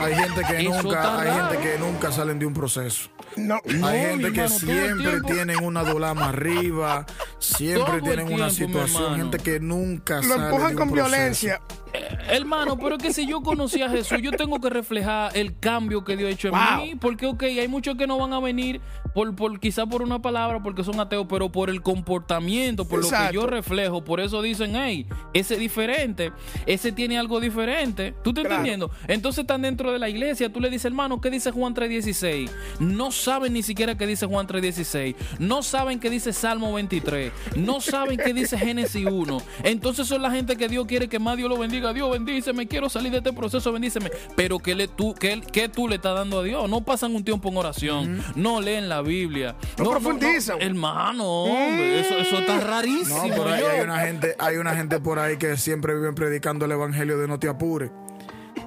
Hay 0.00 0.14
gente 0.14 0.40
que 0.48 0.60
Eso 0.62 0.82
nunca, 0.82 1.20
hay 1.20 1.30
gente 1.52 1.58
que 1.62 1.78
nunca 1.78 2.10
salen 2.12 2.38
de 2.38 2.46
un 2.46 2.54
proceso. 2.54 3.10
No. 3.36 3.58
No, 3.66 3.86
hay 3.86 4.00
gente 4.00 4.32
que 4.32 4.40
hermano, 4.40 4.58
siempre 4.58 5.20
tienen 5.26 5.62
una 5.64 5.84
dolama 5.84 6.30
arriba, 6.30 7.04
siempre 7.38 7.84
Todo 7.98 8.00
tienen 8.02 8.32
una 8.32 8.48
tiempo, 8.48 8.86
situación, 8.86 9.16
gente 9.16 9.38
que 9.38 9.60
nunca 9.60 10.16
Lo 10.16 10.22
sale 10.22 10.44
empujan 10.44 10.68
de 10.68 10.72
un 10.72 10.78
con 10.78 10.90
proceso. 10.90 11.10
violencia. 11.10 11.60
Eh, 11.94 12.08
Hermano, 12.30 12.78
pero 12.78 12.96
es 12.96 13.02
que 13.02 13.12
si 13.12 13.26
yo 13.26 13.42
conocí 13.42 13.82
a 13.82 13.90
Jesús, 13.90 14.18
yo 14.22 14.30
tengo 14.32 14.58
que 14.60 14.70
reflejar 14.70 15.36
el 15.36 15.58
cambio 15.58 16.02
que 16.04 16.16
Dios 16.16 16.28
ha 16.28 16.32
hecho 16.32 16.48
en 16.48 16.54
Wow. 16.54 16.84
mí. 16.86 16.94
Porque, 16.94 17.26
ok, 17.26 17.42
hay 17.42 17.68
muchos 17.68 17.96
que 17.96 18.06
no 18.06 18.16
van 18.18 18.32
a 18.32 18.40
venir 18.40 18.80
por, 19.14 19.34
por 19.36 19.60
quizá 19.60 19.84
por 19.84 20.00
una 20.02 20.22
palabra, 20.22 20.62
porque 20.62 20.82
son 20.84 20.98
ateos, 21.00 21.26
pero 21.28 21.50
por 21.52 21.68
el 21.68 21.82
comportamiento, 21.82 22.86
por 22.88 23.02
lo 23.02 23.10
que 23.10 23.34
yo 23.34 23.46
reflejo. 23.46 24.02
Por 24.04 24.20
eso 24.20 24.40
dicen, 24.40 24.72
hey, 24.74 25.06
ese 25.34 25.54
es 25.54 25.60
diferente, 25.60 26.32
ese 26.66 26.92
tiene 26.92 27.18
algo 27.18 27.40
diferente. 27.40 28.14
¿Tú 28.22 28.30
estás 28.30 28.44
Claro. 28.44 28.54
entendiendo? 28.62 28.90
Entonces 29.08 29.42
están 29.42 29.62
dentro 29.62 29.92
de 29.92 29.98
la 29.98 30.08
iglesia, 30.08 30.50
tú 30.52 30.60
le 30.60 30.70
dices, 30.70 30.86
hermano, 30.86 31.20
¿qué 31.20 31.28
dice 31.30 31.50
Juan 31.50 31.74
3.16? 31.74 32.50
No 32.80 33.10
saben 33.12 33.52
ni 33.52 33.62
siquiera 33.62 33.96
qué 33.98 34.06
dice 34.06 34.26
Juan 34.26 34.46
3.16. 34.46 35.14
No 35.38 35.62
saben 35.62 36.00
qué 36.00 36.08
dice 36.08 36.32
Salmo 36.32 36.72
23. 36.72 37.32
No 37.56 37.80
saben 37.80 38.18
qué 38.18 38.32
dice 38.32 38.56
Génesis 38.56 39.04
1. 39.06 39.38
Entonces 39.64 40.06
son 40.06 40.22
la 40.22 40.30
gente 40.30 40.56
que 40.56 40.68
Dios 40.68 40.86
quiere 40.86 41.08
que 41.08 41.18
más 41.18 41.36
Dios 41.36 41.50
lo 41.50 41.58
bendiga. 41.58 41.81
Dios 41.92 42.10
bendíceme, 42.10 42.66
quiero 42.68 42.88
salir 42.88 43.10
de 43.10 43.18
este 43.18 43.32
proceso, 43.32 43.72
bendíceme. 43.72 44.10
Pero 44.36 44.58
¿qué, 44.58 44.74
le, 44.74 44.88
tú, 44.88 45.14
qué, 45.14 45.40
qué 45.52 45.68
tú 45.68 45.88
le 45.88 45.96
estás 45.96 46.14
dando 46.14 46.40
a 46.40 46.42
Dios? 46.42 46.68
No 46.68 46.84
pasan 46.84 47.14
un 47.14 47.24
tiempo 47.24 47.48
en 47.48 47.56
oración. 47.56 48.22
No 48.36 48.60
leen 48.60 48.88
la 48.88 49.02
Biblia. 49.02 49.56
No 49.78 49.90
profundizan. 49.90 50.60
Hermano, 50.60 51.24
hombre, 51.24 52.00
eso, 52.00 52.16
eso 52.18 52.38
está 52.38 52.60
rarísimo. 52.60 53.26
No, 53.26 53.44
hay, 53.48 53.60
yo. 53.60 53.68
hay 53.68 53.80
una 53.80 53.98
gente, 54.00 54.36
hay 54.38 54.56
una 54.56 54.76
gente 54.76 55.00
por 55.00 55.18
ahí 55.18 55.36
que 55.36 55.56
siempre 55.56 55.94
viven 55.94 56.14
predicando 56.14 56.64
el 56.64 56.72
evangelio 56.72 57.18
de 57.18 57.26
no 57.28 57.38
te 57.38 57.48
apures. 57.48 57.90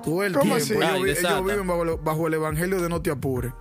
Todo 0.04 0.24
el 0.24 0.34
¿Cómo 0.34 0.56
tiempo. 0.58 0.84
así? 0.84 1.10
Ellos, 1.10 1.46
viven 1.46 1.68
bajo, 1.68 1.98
bajo 1.98 2.28
el 2.28 2.34
evangelio 2.36 2.82
de 2.82 2.90
no 2.90 3.02
te 3.02 3.12
apures. 3.12 3.54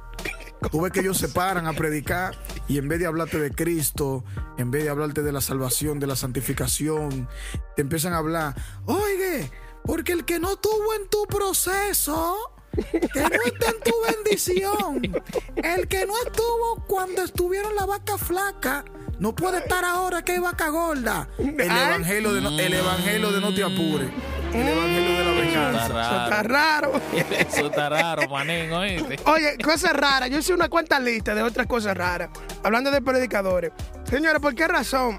Tú 0.71 0.81
ves 0.81 0.93
que 0.93 1.01
ellos 1.01 1.19
se 1.19 1.29
paran 1.29 1.67
a 1.67 1.73
predicar 1.73 2.37
y 2.69 2.79
en 2.79 2.89
vez 2.89 2.99
de 2.99 3.07
hablarte 3.07 3.39
de 3.39 3.51
Cristo, 3.51 4.25
en 4.57 4.71
vez 4.71 4.85
de 4.85 4.91
hablarte 4.91 5.23
de 5.23 5.33
la 5.33 5.41
salvación, 5.41 6.01
de 6.01 6.07
la 6.07 6.17
santificación, 6.17 7.29
te 7.77 7.83
empiezan 7.83 8.13
a 8.15 8.19
hablar, 8.19 8.55
oye, 8.87 9.51
porque 9.85 10.13
el 10.13 10.25
que 10.25 10.39
no 10.39 10.57
tuvo 10.57 10.95
en 10.95 11.09
tu 11.09 11.27
proceso, 11.27 12.53
que 12.73 13.21
no 13.21 13.43
está 13.45 13.71
en 13.71 13.81
tu 13.85 13.93
bendición, 14.09 15.23
el 15.57 15.87
que 15.89 16.07
no 16.07 16.15
estuvo 16.25 16.85
cuando 16.87 17.23
estuvieron 17.23 17.75
la 17.75 17.85
vaca 17.85 18.17
flaca, 18.17 18.85
no 19.19 19.35
puede 19.35 19.59
estar 19.59 19.85
ahora 19.85 20.25
que 20.25 20.33
hay 20.33 20.39
vaca 20.39 20.69
gorda. 20.69 21.29
El 21.39 21.61
evangelio 21.61 22.33
de 22.33 22.41
no, 22.41 22.59
el 22.59 22.75
evangelio 22.75 23.33
de 23.33 23.41
no 23.41 23.55
te 23.55 23.63
apures. 23.63 24.11
El 24.55 24.69
evangelio 24.69 25.19
de 25.19 25.25
la 25.25 25.33
venganza. 25.33 25.87
Está 25.87 26.03
Eso 26.07 26.25
está 26.25 26.43
raro. 26.45 26.93
Eso 27.39 27.67
está 27.67 27.89
raro, 27.89 28.29
manín, 28.29 28.73
oíste. 28.73 29.19
Oye, 29.27 29.59
cosas 29.59 29.93
raras. 29.95 30.31
Yo 30.31 30.39
hice 30.39 30.55
una 30.55 30.69
cuanta 30.69 31.01
lista 31.01 31.35
de 31.35 31.43
otras 31.43 31.67
cosas 31.67 31.97
raras. 31.97 32.31
Hablando 32.63 32.91
de 32.91 33.03
predicadores. 33.03 33.73
Señores, 34.09 34.41
¿por 34.41 34.55
qué 34.55 34.69
razón? 34.69 35.19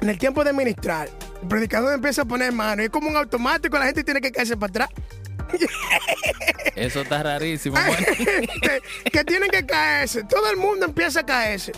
En 0.00 0.08
el 0.08 0.18
tiempo 0.18 0.44
de 0.44 0.52
ministrar, 0.52 1.08
el 1.42 1.48
predicador 1.48 1.94
empieza 1.94 2.22
a 2.22 2.24
poner 2.24 2.52
mano. 2.52 2.82
y 2.82 2.86
Es 2.86 2.90
como 2.90 3.08
un 3.08 3.16
automático, 3.16 3.78
la 3.78 3.86
gente 3.86 4.02
tiene 4.02 4.20
que 4.20 4.32
caerse 4.32 4.56
para 4.56 4.70
atrás. 4.70 4.88
Eso 6.74 7.02
está 7.02 7.22
rarísimo. 7.22 7.76
Gente 8.16 8.82
que 9.12 9.24
tienen 9.24 9.50
que 9.50 9.64
caerse. 9.64 10.24
Todo 10.24 10.50
el 10.50 10.56
mundo 10.56 10.86
empieza 10.86 11.20
a 11.20 11.26
caerse. 11.26 11.72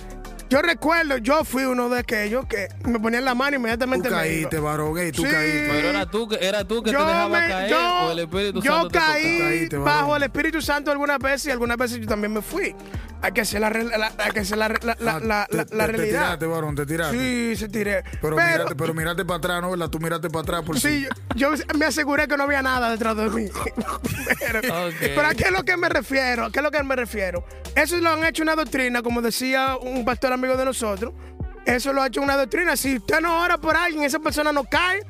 Yo 0.49 0.63
recuerdo, 0.63 1.17
yo 1.19 1.45
fui 1.45 1.65
uno 1.65 1.89
de 1.89 1.99
aquellos 2.01 2.47
que 2.47 2.69
me 2.85 3.01
ponían 3.01 3.25
la 3.25 3.35
mano 3.35 3.51
y 3.51 3.53
Tú 3.55 3.61
inmediatamente 3.61 4.09
me 4.09 4.15
iba. 4.15 4.23
caíste, 4.23 4.59
varón, 4.61 4.97
ey, 4.99 5.11
tú 5.11 5.23
Sí. 5.23 5.29
caíste. 5.29 5.69
Pero 5.73 5.89
era 5.89 6.07
tú, 6.07 6.29
que- 6.29 6.39
era 6.47 6.65
tú 6.65 6.83
que 6.83 6.91
te 6.93 6.97
yo 6.97 7.05
dejaba 7.05 7.29
me- 7.41 7.49
caer 7.49 7.71
yo- 7.71 8.07
o 8.07 8.13
el 8.13 8.19
Espíritu 8.21 8.63
yo 8.63 8.73
Santo 8.73 8.89
te 8.89 8.95
tocaba? 8.99 9.13
caí 9.15 9.39
Caíste, 9.41 9.77
bajo 9.79 10.17
el 10.17 10.23
Espíritu 10.23 10.63
Santo 10.63 10.91
algunas 10.93 11.19
veces 11.19 11.47
y 11.47 11.51
algunas 11.51 11.77
veces 11.77 11.99
yo 11.99 12.07
también 12.07 12.33
me 12.33 12.43
fui. 12.43 12.75
Hay 13.23 13.33
que 13.33 13.41
hacer 13.41 13.61
la, 13.61 13.71
la- 13.71 14.13
hay 14.19 14.31
que 14.31 14.41
hacer 14.41 14.59
la, 14.59 14.69
re- 14.69 14.79
la, 14.83 14.95
la, 15.01 15.17
Ah, 15.17 15.21
la- 15.21 15.47
te- 15.47 15.57
la- 15.57 15.65
te- 15.65 15.75
la 15.77 15.87
te 15.87 15.93
realidad. 15.93 16.21
tiraste, 16.23 16.47
varón, 16.47 16.77
te 16.77 16.87
tiraste. 16.87 17.19
Sí, 17.19 17.57
se 17.57 17.69
tiré. 17.69 18.03
Pero, 18.21 18.37
Pero, 18.37 18.37
mirate, 18.37 18.75
pero 18.77 18.95
mirate 18.95 19.25
para 19.25 19.39
atrás, 19.39 19.63
¿no? 19.63 19.71
¿verdad? 19.71 19.89
Tú 19.89 19.99
miraste 19.99 20.29
para 20.31 20.43
atrás 20.43 20.63
por 20.63 20.79
sí, 20.79 21.09
yo, 21.35 21.55
yo 21.55 21.65
me 21.77 21.87
aseguré 21.87 22.29
que 22.29 22.37
no 22.37 22.45
había 22.45 22.63
nada 22.63 22.91
detrás 22.91 23.17
de 23.17 23.31
mí. 23.31 23.49
pero, 24.39 24.61
pero 25.01 25.27
a 25.27 25.35
qué 25.35 25.45
es 25.45 25.51
lo 25.51 25.65
que 25.65 25.77
me 25.77 25.89
refiero, 25.89 26.45
¿a 26.45 26.53
qué 26.53 26.59
es 26.59 26.63
lo 26.63 26.71
que 26.71 26.83
me 26.85 26.95
refiero? 26.95 27.45
Eso 27.75 27.97
lo 27.97 28.11
han 28.11 28.25
hecho 28.25 28.43
una 28.43 28.55
doctrina, 28.55 29.03
como 29.03 29.21
decía 29.23 29.77
un 29.81 30.05
pastor 30.05 30.33
amigo 30.37 30.57
de 30.57 30.65
nosotros. 30.65 31.13
Eso 31.65 31.93
lo 31.93 32.01
ha 32.03 32.07
hecho 32.07 32.23
una 32.23 32.37
doctrina. 32.37 32.77
Si 32.77 32.97
usted 32.97 33.21
no 33.21 33.41
ora 33.41 33.59
por 33.59 33.77
alguien, 33.77 34.05
esa 34.05 34.21
persona 34.21 34.53
no 34.53 34.65
cae. 34.65 35.03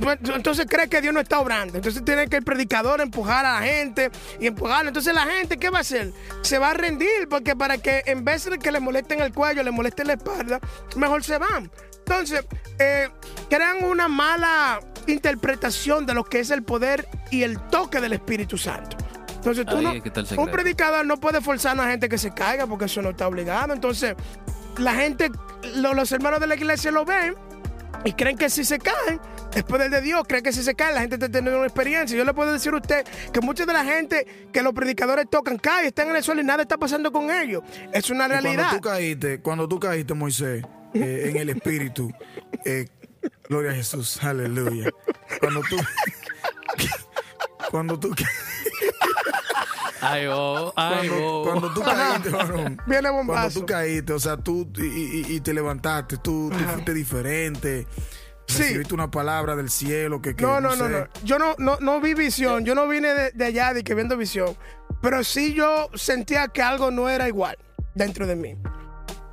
pues, 0.00 0.18
entonces 0.34 0.66
cree 0.68 0.88
que 0.88 1.02
Dios 1.02 1.12
no 1.12 1.20
está 1.20 1.38
obrando. 1.38 1.76
Entonces 1.76 2.02
tiene 2.04 2.26
que 2.28 2.36
el 2.36 2.44
predicador 2.44 3.00
empujar 3.02 3.44
a 3.44 3.60
la 3.60 3.66
gente 3.66 4.10
y 4.40 4.46
empujarlo. 4.46 4.88
Entonces 4.88 5.12
la 5.12 5.26
gente, 5.26 5.58
¿qué 5.58 5.68
va 5.68 5.78
a 5.78 5.80
hacer? 5.82 6.12
Se 6.42 6.58
va 6.58 6.70
a 6.70 6.74
rendir 6.74 7.28
porque 7.28 7.54
para 7.54 7.76
que 7.76 8.02
en 8.06 8.24
vez 8.24 8.44
de 8.48 8.58
que 8.58 8.72
le 8.72 8.80
molesten 8.80 9.20
el 9.20 9.34
cuello, 9.34 9.62
le 9.62 9.70
molesten 9.70 10.06
la 10.06 10.14
espalda, 10.14 10.60
mejor 10.96 11.22
se 11.22 11.36
van. 11.36 11.70
Entonces, 11.98 12.44
eh, 12.78 13.08
crean 13.48 13.84
una 13.84 14.08
mala 14.08 14.80
interpretación 15.06 16.06
de 16.06 16.14
lo 16.14 16.24
que 16.24 16.40
es 16.40 16.50
el 16.50 16.62
poder 16.62 17.06
y 17.30 17.42
el 17.42 17.60
toque 17.68 18.00
del 18.00 18.14
Espíritu 18.14 18.56
Santo. 18.58 18.96
Entonces, 19.40 19.64
tú 19.66 19.76
Ahí 19.76 20.02
no, 20.36 20.42
un 20.42 20.50
predicador 20.50 21.06
no 21.06 21.16
puede 21.18 21.40
forzar 21.40 21.72
a 21.72 21.82
la 21.84 21.90
gente 21.90 22.08
que 22.08 22.18
se 22.18 22.30
caiga 22.32 22.66
porque 22.66 22.84
eso 22.84 23.00
no 23.00 23.10
está 23.10 23.26
obligado. 23.26 23.72
Entonces, 23.72 24.14
la 24.76 24.94
gente 24.94 25.30
lo- 25.76 25.94
los 25.94 26.12
hermanos 26.12 26.40
de 26.40 26.46
la 26.46 26.54
iglesia 26.56 26.90
lo 26.90 27.04
ven 27.06 27.34
y 28.04 28.12
creen 28.12 28.36
que 28.36 28.50
si 28.50 28.64
se 28.64 28.78
caen, 28.78 29.18
es 29.54 29.62
poder 29.64 29.90
de 29.90 30.00
Dios, 30.02 30.22
creen 30.28 30.44
que 30.44 30.52
si 30.52 30.62
se 30.62 30.74
caen, 30.74 30.94
la 30.94 31.00
gente 31.00 31.16
está 31.16 31.28
teniendo 31.28 31.56
una 31.58 31.66
experiencia. 31.66 32.16
Yo 32.16 32.24
le 32.24 32.32
puedo 32.34 32.52
decir 32.52 32.72
a 32.72 32.76
usted 32.76 33.04
que 33.32 33.40
mucha 33.40 33.64
de 33.66 33.72
la 33.72 33.84
gente 33.84 34.26
que 34.52 34.62
los 34.62 34.72
predicadores 34.74 35.26
tocan 35.30 35.56
cae, 35.58 35.86
están 35.88 36.08
en 36.10 36.16
el 36.16 36.22
suelo 36.22 36.40
y 36.42 36.44
nada 36.44 36.62
está 36.62 36.76
pasando 36.78 37.10
con 37.10 37.30
ellos. 37.30 37.62
Es 37.92 38.10
una 38.10 38.26
Y 38.26 38.28
Cuando 38.28 38.42
realidad. 38.48 38.70
tú 38.76 38.80
caíste, 38.82 39.40
cuando 39.40 39.66
tú 39.68 39.80
caíste, 39.80 40.12
Moisés, 40.14 40.64
eh, 40.94 41.24
en 41.30 41.36
el 41.36 41.48
espíritu, 41.50 42.12
eh, 42.64 42.88
gloria 43.48 43.70
a 43.72 43.74
Jesús, 43.74 44.22
aleluya. 44.22 44.90
Cuando 45.40 45.60
tú, 45.62 45.76
cuando 47.70 47.98
tú, 47.98 48.14
Ay, 50.02 50.26
oh, 50.30 50.72
ay, 50.76 51.08
cuando, 51.08 51.26
oh. 51.26 51.44
cuando 51.44 51.74
tú 51.74 51.82
caíste, 51.82 52.30
varón, 52.30 52.80
Viene 52.86 53.02
cuando 53.10 53.12
bombazo. 53.12 53.60
tú 53.60 53.66
caíste, 53.66 54.12
o 54.12 54.18
sea, 54.18 54.36
tú 54.36 54.70
y, 54.76 54.82
y- 54.82 55.26
y 55.36 55.40
te 55.40 55.52
levantaste, 55.52 56.16
tú, 56.18 56.50
tú 56.50 56.58
fuiste 56.58 56.94
diferente, 56.94 57.86
Sí. 58.46 58.62
recibiste 58.62 58.94
una 58.94 59.10
palabra 59.10 59.54
del 59.54 59.70
cielo 59.70 60.20
que, 60.20 60.34
que 60.34 60.42
No, 60.42 60.60
no, 60.60 60.74
no, 60.74 60.86
sé. 60.86 60.90
no. 60.90 61.06
Yo 61.22 61.38
no, 61.38 61.54
no, 61.58 61.76
no 61.80 62.00
vi 62.00 62.14
visión. 62.14 62.64
Yo 62.64 62.74
no 62.74 62.88
vine 62.88 63.14
de, 63.14 63.30
de 63.30 63.44
allá 63.44 63.72
de 63.74 63.84
que 63.84 63.94
viendo 63.94 64.16
visión. 64.16 64.56
Pero 65.00 65.22
sí 65.22 65.54
yo 65.54 65.88
sentía 65.94 66.48
que 66.48 66.60
algo 66.60 66.90
no 66.90 67.08
era 67.08 67.28
igual 67.28 67.56
dentro 67.94 68.26
de 68.26 68.34
mí. 68.34 68.56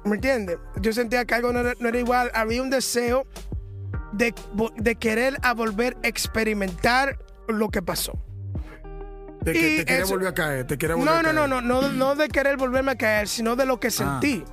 ¿Me 0.05 0.15
entiendes? 0.17 0.59
Yo 0.81 0.93
sentía 0.93 1.25
que 1.25 1.33
algo 1.33 1.51
no 1.51 1.61
era, 1.61 1.73
no 1.79 1.89
era 1.89 1.97
igual. 1.97 2.29
Había 2.35 2.61
un 2.61 2.69
deseo 2.69 3.25
de, 4.13 4.35
de 4.75 4.95
querer 4.97 5.37
a 5.41 5.55
volver 5.55 5.97
a 6.03 6.07
experimentar 6.07 7.17
lo 7.47 7.69
que 7.69 7.81
pasó. 7.81 8.23
Que- 9.53 9.59
Y 9.73 9.77
te 9.77 9.85
quería 9.85 10.03
eso- 10.03 10.13
volver 10.13 10.27
a 10.29 10.33
caer, 10.33 10.67
te 10.67 10.77
quería 10.77 10.95
volver 10.95 11.11
No, 11.13 11.19
a 11.19 11.23
no, 11.23 11.33
caer. 11.33 11.49
no, 11.49 11.61
no, 11.61 11.81
no, 11.81 11.89
no 11.89 12.15
de 12.15 12.27
querer 12.29 12.57
volverme 12.57 12.91
a 12.91 12.95
caer, 12.95 13.27
sino 13.27 13.55
de 13.55 13.65
lo 13.65 13.79
que 13.79 13.91
sentí. 13.91 14.43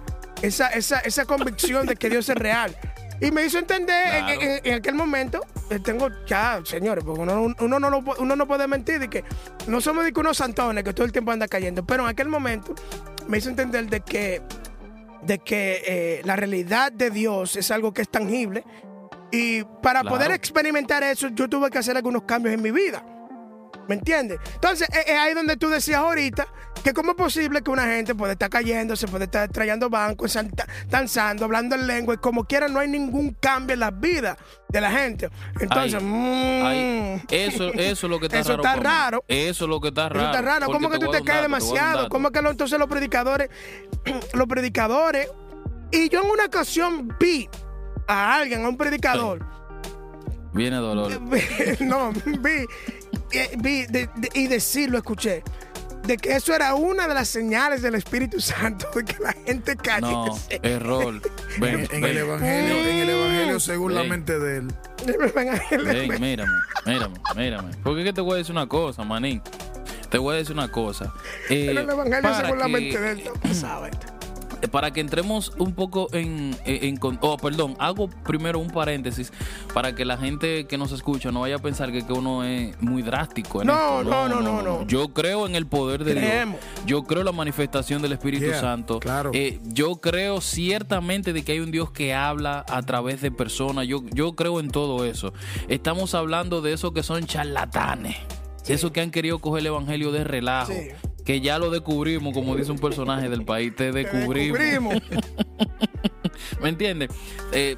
Esa, 0.42 0.68
esa, 0.68 0.98
esa 1.00 1.24
convicción 1.24 1.86
de 1.86 1.96
que 1.96 2.10
Dios 2.10 2.28
es 2.28 2.36
real. 2.36 2.76
Y 3.20 3.30
me 3.30 3.44
hizo 3.46 3.58
entender 3.58 4.14
en- 4.14 4.24
Claro. 4.26 4.40
en, 4.42 4.60
en 4.64 4.74
aquel 4.74 4.94
momento, 4.94 5.40
eh, 5.70 5.78
tengo 5.78 6.08
ya, 6.26 6.60
señores, 6.64 7.04
porque 7.04 7.20
uno, 7.20 7.54
uno 7.58 7.78
no, 7.80 8.04
uno 8.18 8.36
no 8.36 8.46
puede 8.46 8.66
mentir 8.66 8.98
de 8.98 9.08
que 9.08 9.24
no 9.68 9.80
somos 9.80 10.04
de 10.04 10.12
que 10.12 10.20
unos 10.20 10.36
santones 10.36 10.82
que 10.84 10.92
todo 10.92 11.06
el 11.06 11.12
tiempo 11.12 11.30
anda 11.30 11.46
cayendo, 11.48 11.86
pero 11.86 12.02
en 12.02 12.08
aquel 12.10 12.28
momento 12.28 12.74
me 13.28 13.38
hizo 13.38 13.48
entender 13.48 13.86
de 13.88 14.00
que, 14.00 14.42
de 15.22 15.38
que 15.38 15.82
eh, 15.86 16.22
la 16.24 16.36
realidad 16.36 16.92
de 16.92 17.10
Dios 17.10 17.56
es 17.56 17.70
algo 17.70 17.94
que 17.94 18.02
es 18.02 18.08
tangible 18.10 18.64
y 19.30 19.62
para 19.82 20.00
Claro. 20.02 20.16
poder 20.16 20.32
experimentar 20.32 21.02
eso 21.04 21.28
yo 21.28 21.48
tuve 21.48 21.70
que 21.70 21.78
hacer 21.78 21.96
algunos 21.96 22.24
cambios 22.24 22.52
en 22.54 22.60
mi 22.62 22.72
vida. 22.72 23.02
¿Me 23.88 23.96
entiendes? 23.96 24.38
Entonces, 24.54 24.88
es 24.90 25.06
es 25.06 25.18
ahí 25.18 25.34
donde 25.34 25.56
tú 25.56 25.68
decías 25.68 25.98
ahorita 25.98 26.46
que 26.82 26.92
cómo 26.92 27.12
es 27.12 27.16
posible 27.16 27.62
que 27.62 27.70
una 27.70 27.84
gente 27.86 28.14
puede 28.14 28.32
estar 28.32 28.50
cayendo, 28.50 28.94
se 28.96 29.06
puede 29.08 29.24
estar 29.24 29.48
trayendo 29.50 29.88
bancos, 29.90 30.36
danzando, 30.88 31.44
hablando 31.44 31.74
en 31.74 31.86
lengua 31.86 32.14
y 32.14 32.18
como 32.18 32.44
quiera 32.44 32.68
no 32.68 32.80
hay 32.80 32.88
ningún 32.88 33.32
cambio 33.40 33.74
en 33.74 33.80
la 33.80 33.90
vida 33.90 34.36
de 34.68 34.80
la 34.80 34.90
gente. 34.90 35.30
Entonces, 35.60 35.94
Ay, 35.94 36.04
mm, 36.04 36.64
Ay, 36.66 37.22
eso, 37.30 37.72
eso 37.72 38.06
es 38.06 38.10
lo 38.10 38.18
que 38.20 38.26
está 38.26 38.38
Eso 38.40 38.56
raro. 38.56 38.62
está 38.64 38.76
raro. 38.76 39.24
Eso 39.28 39.64
es 39.64 39.68
lo 39.70 39.80
que 39.80 39.88
está 39.88 40.08
raro. 40.08 40.20
eso 40.20 40.30
está 40.30 40.42
raro. 40.42 40.66
¿Cómo 40.66 40.90
que 40.90 40.98
tú 40.98 41.10
te 41.10 41.22
caes 41.22 41.42
demasiado? 41.42 42.08
¿Cómo 42.08 42.30
que 42.30 42.42
lo- 42.42 42.50
entonces 42.50 42.78
los 42.78 42.88
predicadores, 42.88 43.48
los 44.34 44.46
predicadores, 44.46 45.28
y 45.90 46.08
yo 46.08 46.22
en 46.22 46.30
una 46.30 46.46
ocasión 46.46 47.14
vi 47.20 47.48
a 48.06 48.36
alguien, 48.36 48.64
a 48.64 48.68
un 48.68 48.76
predicador, 48.76 49.44
Viene 50.52 50.76
dolor. 50.76 51.10
no, 51.80 52.12
vi, 52.12 52.64
eh, 53.32 53.50
vi 53.58 53.86
de- 53.86 54.08
de- 54.16 54.30
y 54.34 54.46
decirlo, 54.46 54.98
escuché, 54.98 55.42
de 56.06 56.16
que 56.18 56.36
eso 56.36 56.54
era 56.54 56.74
una 56.74 57.08
de 57.08 57.14
las 57.14 57.28
señales 57.28 57.80
del 57.80 57.94
Espíritu 57.94 58.38
Santo, 58.40 58.88
de 58.94 59.04
que 59.04 59.16
la 59.22 59.32
gente 59.46 59.74
cayese. 59.76 60.02
No, 60.02 60.38
error. 60.62 61.20
Ven, 61.58 61.80
En, 61.80 61.88
ven, 61.88 62.04
el 62.04 62.16
evangelio, 62.18 62.76
en 62.76 62.96
el 62.98 63.08
evangelio 63.10 63.60
según 63.60 63.94
la 63.94 64.00
Ven. 64.02 64.10
mente 64.10 64.38
de 64.38 64.56
él. 64.58 64.68
Ven, 65.06 66.20
mírame, 66.20 66.52
mírame, 66.86 67.14
mírame. 67.36 67.70
Porque 67.82 68.00
es 68.02 68.06
que 68.06 68.12
te 68.12 68.20
voy 68.20 68.34
a 68.34 68.36
decir 68.36 68.52
una 68.52 68.66
cosa, 68.68 69.02
manín. 69.04 69.40
Te 70.10 70.18
voy 70.18 70.34
a 70.34 70.38
decir 70.38 70.52
una 70.54 70.70
cosa. 70.70 71.12
Eh, 71.50 71.70
En 71.70 71.78
el 71.78 71.90
Evangelio 71.90 72.22
para 72.22 72.40
según 72.44 72.58
la 72.58 72.66
que- 72.66 72.70
mente 72.72 73.00
de 73.00 73.10
él. 73.12 73.20
Eh, 73.20 73.54
para 74.68 74.92
que 74.92 75.00
entremos 75.00 75.52
un 75.58 75.72
poco 75.74 76.08
en, 76.12 76.56
en, 76.64 76.84
en 76.84 76.96
con- 76.96 77.18
oh, 77.20 77.36
perdón, 77.36 77.76
hago 77.78 78.08
primero 78.08 78.58
un 78.58 78.68
paréntesis 78.70 79.32
para 79.72 79.94
que 79.94 80.04
la 80.04 80.16
gente 80.16 80.66
que 80.66 80.78
nos 80.78 80.92
escucha 80.92 81.30
no 81.30 81.40
vaya 81.40 81.56
a 81.56 81.58
pensar 81.58 81.92
que, 81.92 82.06
que 82.06 82.12
uno 82.12 82.44
es 82.44 82.80
muy 82.82 83.02
drástico. 83.02 83.60
en 83.62 83.68
No, 83.68 84.00
esto. 84.00 84.10
no, 84.10 84.28
no, 84.28 84.40
no, 84.40 84.62
no. 84.62 84.86
Yo 84.86 85.08
creo 85.12 85.46
en 85.46 85.54
el 85.56 85.66
poder 85.66 86.04
de 86.04 86.12
Creemos. 86.14 86.60
Dios. 86.60 86.86
Yo 86.86 87.02
creo 87.04 87.20
en 87.20 87.26
la 87.26 87.32
manifestación 87.32 88.02
del 88.02 88.12
Espíritu 88.12 88.44
Yeah, 88.46 88.60
Santo. 88.60 89.00
claro. 89.00 89.30
Eh, 89.34 89.60
yo 89.64 89.96
creo 89.96 90.40
ciertamente 90.40 91.32
de 91.32 91.44
que 91.44 91.52
hay 91.52 91.60
un 91.60 91.70
Dios 91.70 91.90
que 91.90 92.14
habla 92.14 92.64
a 92.68 92.82
través 92.82 93.20
de 93.20 93.30
personas. 93.30 93.86
Yo, 93.86 94.02
yo 94.12 94.34
creo 94.34 94.60
en 94.60 94.70
todo 94.70 95.04
eso. 95.04 95.32
Estamos 95.68 96.14
hablando 96.14 96.60
de 96.62 96.72
esos 96.72 96.92
que 96.92 97.02
son 97.02 97.26
charlatanes. 97.26 98.16
Esos 98.66 98.92
que 98.92 99.00
han 99.00 99.10
querido 99.10 99.38
coger 99.40 99.60
el 99.60 99.66
evangelio 99.66 100.10
de 100.12 100.24
relajo. 100.24 100.72
Sí. 100.72 100.88
Que 101.24 101.40
ya 101.40 101.58
lo 101.58 101.70
descubrimos, 101.70 102.34
como 102.34 102.54
dice 102.54 102.70
un 102.70 102.78
personaje 102.78 103.28
del 103.28 103.44
país. 103.44 103.74
Te 103.74 103.92
descubrimos. 103.92 104.58
Descubrimos. 104.58 104.94
¿Me 106.60 106.68
entiendes? 106.68 107.10
Eh, 107.52 107.76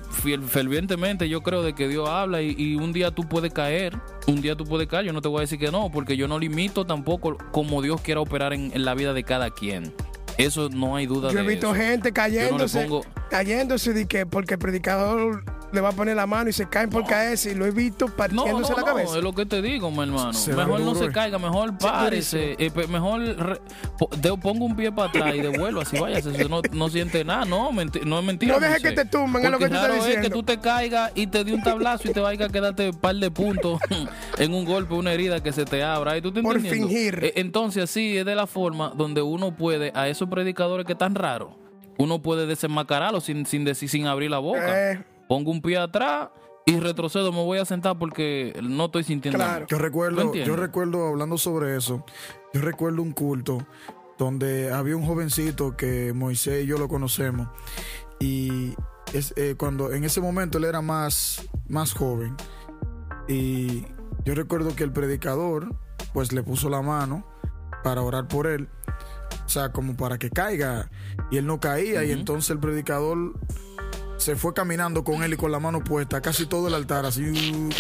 fervientemente 0.49 1.29
yo 1.29 1.43
creo 1.43 1.63
de 1.63 1.75
que 1.75 1.89
Dios 1.89 2.09
habla 2.09 2.43
y, 2.43 2.55
y 2.57 2.75
un 2.77 2.93
día 2.93 3.11
tú 3.11 3.23
puedes 3.29 3.53
caer, 3.53 3.97
un 4.27 4.41
día 4.41 4.57
tú 4.57 4.65
puedes 4.65 4.87
caer, 4.89 5.05
yo 5.07 5.13
no 5.13 5.21
te 5.21 5.29
voy 5.29 5.39
a 5.39 5.41
decir 5.43 5.59
que 5.59 5.71
no, 5.71 5.91
porque 5.91 6.17
yo 6.17 6.27
no 6.29 6.39
limito 6.39 6.85
tampoco 6.87 7.37
como 7.53 7.83
Dios 7.83 8.01
quiera 8.01 8.21
operar 8.21 8.53
en, 8.53 8.73
en 8.75 8.85
la 8.85 8.95
vida 8.95 9.13
de 9.13 9.25
cada 9.25 9.51
quien. 9.51 9.93
Eso 10.39 10.69
no 10.69 10.97
hay 10.97 11.07
duda 11.07 11.31
Yo 11.33 11.39
he 11.39 11.43
de 11.43 11.49
visto 11.49 11.75
eso. 11.75 11.83
gente 11.83 12.13
cayéndose, 12.13 12.87
pongo- 12.87 13.05
cayéndose 13.31 13.93
de 13.93 14.07
que 14.07 14.27
porque 14.27 14.55
el 14.55 14.59
predicador 14.61 15.45
le 15.73 15.81
va 15.81 15.89
a 15.89 15.93
poner 15.93 16.17
la 16.17 16.27
mano 16.27 16.49
y 16.49 16.53
se 16.53 16.69
caen 16.69 16.89
por 16.91 17.05
caerse 17.07 17.51
y 17.53 17.55
lo 17.55 17.67
he 17.67 17.71
visto 17.71 18.07
partiéndose 18.07 18.71
no, 18.73 18.77
la 18.77 18.81
no, 18.83 18.85
cabeza. 18.87 19.19
es 19.19 19.23
lo 19.25 19.33
que 19.35 19.45
te 19.47 19.61
digo, 19.61 19.91
mi 19.91 20.03
hermano. 20.05 20.33
Se 20.33 20.53
mejor 20.55 20.81
no 20.81 20.95
se 20.95 21.07
eh. 21.07 21.13
caiga, 21.13 21.39
mejor 21.39 21.77
párese, 21.77 22.57
eh, 22.59 22.71
mejor 22.89 23.21
re- 23.21 23.61
po- 23.99 24.09
de- 24.17 24.37
ponga 24.39 24.65
un 24.65 24.77
pie 24.77 24.93
para 24.93 25.09
atrás 25.09 25.35
y 25.35 25.41
devuelva, 25.41 25.83
así 25.83 25.99
vaya, 25.99 26.21
no, 26.49 26.63
no 26.73 26.89
siente 26.89 27.25
nada, 27.25 27.45
no, 27.45 27.71
no 27.73 28.19
es 28.19 28.25
mentira. 28.25 28.55
No 28.55 28.61
deje 28.61 28.73
Moisés. 28.75 28.91
que 28.91 28.97
te 28.97 29.05
tumben, 29.07 29.45
es 29.45 29.51
lo 29.51 29.59
que 29.59 29.69
tú 29.69 29.75
estás 29.75 29.83
raro 29.89 29.95
es 29.95 30.01
que 30.05 30.07
diciendo. 30.17 30.37
tú 30.37 30.43
te 30.45 30.59
caigas 30.61 31.13
y 31.15 31.27
te 31.27 31.45
dé 31.45 31.53
un 31.53 31.63
tablazo 31.63 32.09
y 32.09 32.13
te 32.13 32.21
vaya 32.21 32.47
a 32.47 32.49
quedarte 32.49 32.91
un 32.91 32.97
par 32.97 33.17
de 33.17 33.31
puntos 33.31 33.81
en 34.39 34.55
un 34.55 34.65
golpe, 34.65 34.95
una 34.95 35.13
herida 35.13 35.43
que 35.43 35.53
se 35.53 35.65
te 35.65 35.83
abra. 35.83 36.17
¿Y 36.17 36.23
tú 36.23 36.33
te 36.33 36.43
Por 36.43 36.57
entendiendo? 36.57 36.89
fingir. 36.89 37.19
Eh, 37.25 37.33
Entonces, 37.37 37.85
así 37.85 38.17
es 38.17 38.25
de 38.25 38.35
la 38.35 38.47
forma 38.47 38.93
donde 38.97 39.21
uno 39.23 39.57
puede, 39.57 39.93
a 39.95 40.09
esos 40.09 40.29
predicadores 40.29 40.87
que 40.87 40.93
están 40.93 41.15
raros, 41.15 41.51
uno 41.99 42.21
puede 42.23 42.47
desenmascararlos 42.47 43.25
sin, 43.25 43.47
sin, 43.47 43.65
decir, 43.65 43.89
sin 43.89 44.07
abrir 44.07 44.31
la 44.31 44.39
boca. 44.39 44.93
Eh. 44.93 45.05
Pongo 45.29 45.51
un 45.51 45.61
pie 45.63 45.79
atrás 45.79 46.29
y 46.65 46.79
retrocedo, 46.81 47.31
me 47.33 47.43
voy 47.45 47.59
a 47.59 47.65
sentar 47.65 47.99
porque 47.99 48.59
no 48.63 48.87
estoy 48.87 49.05
sintiendo 49.05 49.39
Claro. 49.39 49.53
nada. 49.53 49.67
Yo 49.69 49.77
¿Tú 49.77 49.83
recuerdo, 49.83 50.35
yo 50.35 50.57
recuerdo 50.57 51.07
hablando 51.09 51.39
sobre 51.39 51.77
eso, 51.77 52.05
yo 52.53 52.61
recuerdo 52.61 53.03
un 53.03 53.13
culto 53.13 53.67
donde 54.19 54.73
había 54.73 54.97
un 54.97 55.05
jovencito 55.07 55.77
que 55.77 56.13
Moisés 56.15 56.65
y 56.65 56.67
yo 56.67 56.79
lo 56.79 56.89
conocemos 56.89 57.49
y 58.19 58.75
es, 59.13 59.33
eh, 59.37 59.55
cuando 59.59 59.93
en 59.93 60.05
ese 60.05 60.21
momento 60.21 60.59
él 60.59 60.65
era 60.65 60.81
más, 60.81 61.47
más 61.69 61.93
joven 61.93 62.35
y 63.29 63.85
yo 64.25 64.35
recuerdo 64.35 64.75
que 64.75 64.85
el 64.85 64.93
predicador 64.93 65.75
pues 66.13 66.33
le 66.33 66.43
puso 66.43 66.69
la 66.71 66.83
mano 66.83 67.27
para 67.85 68.03
orar 68.03 68.27
por 68.27 68.47
él, 68.47 68.69
o 69.45 69.49
sea, 69.49 69.71
como 69.71 69.97
para 69.97 70.19
que 70.19 70.31
caiga 70.31 70.91
y 71.31 71.37
él 71.37 71.47
no 71.47 71.61
caía 71.61 72.03
y 72.05 72.11
entonces 72.11 72.51
el 72.51 72.59
predicador 72.59 73.35
se 74.17 74.37
fue 74.37 74.53
caminando 74.55 75.05
con 75.05 75.23
él 75.23 75.35
y 75.35 75.37
con 75.37 75.53
la 75.53 75.59
mano 75.61 75.83
puesta, 75.83 76.21
casi 76.21 76.47
todo 76.47 76.69
el 76.69 76.75
altar, 76.75 77.07
así 77.07 77.23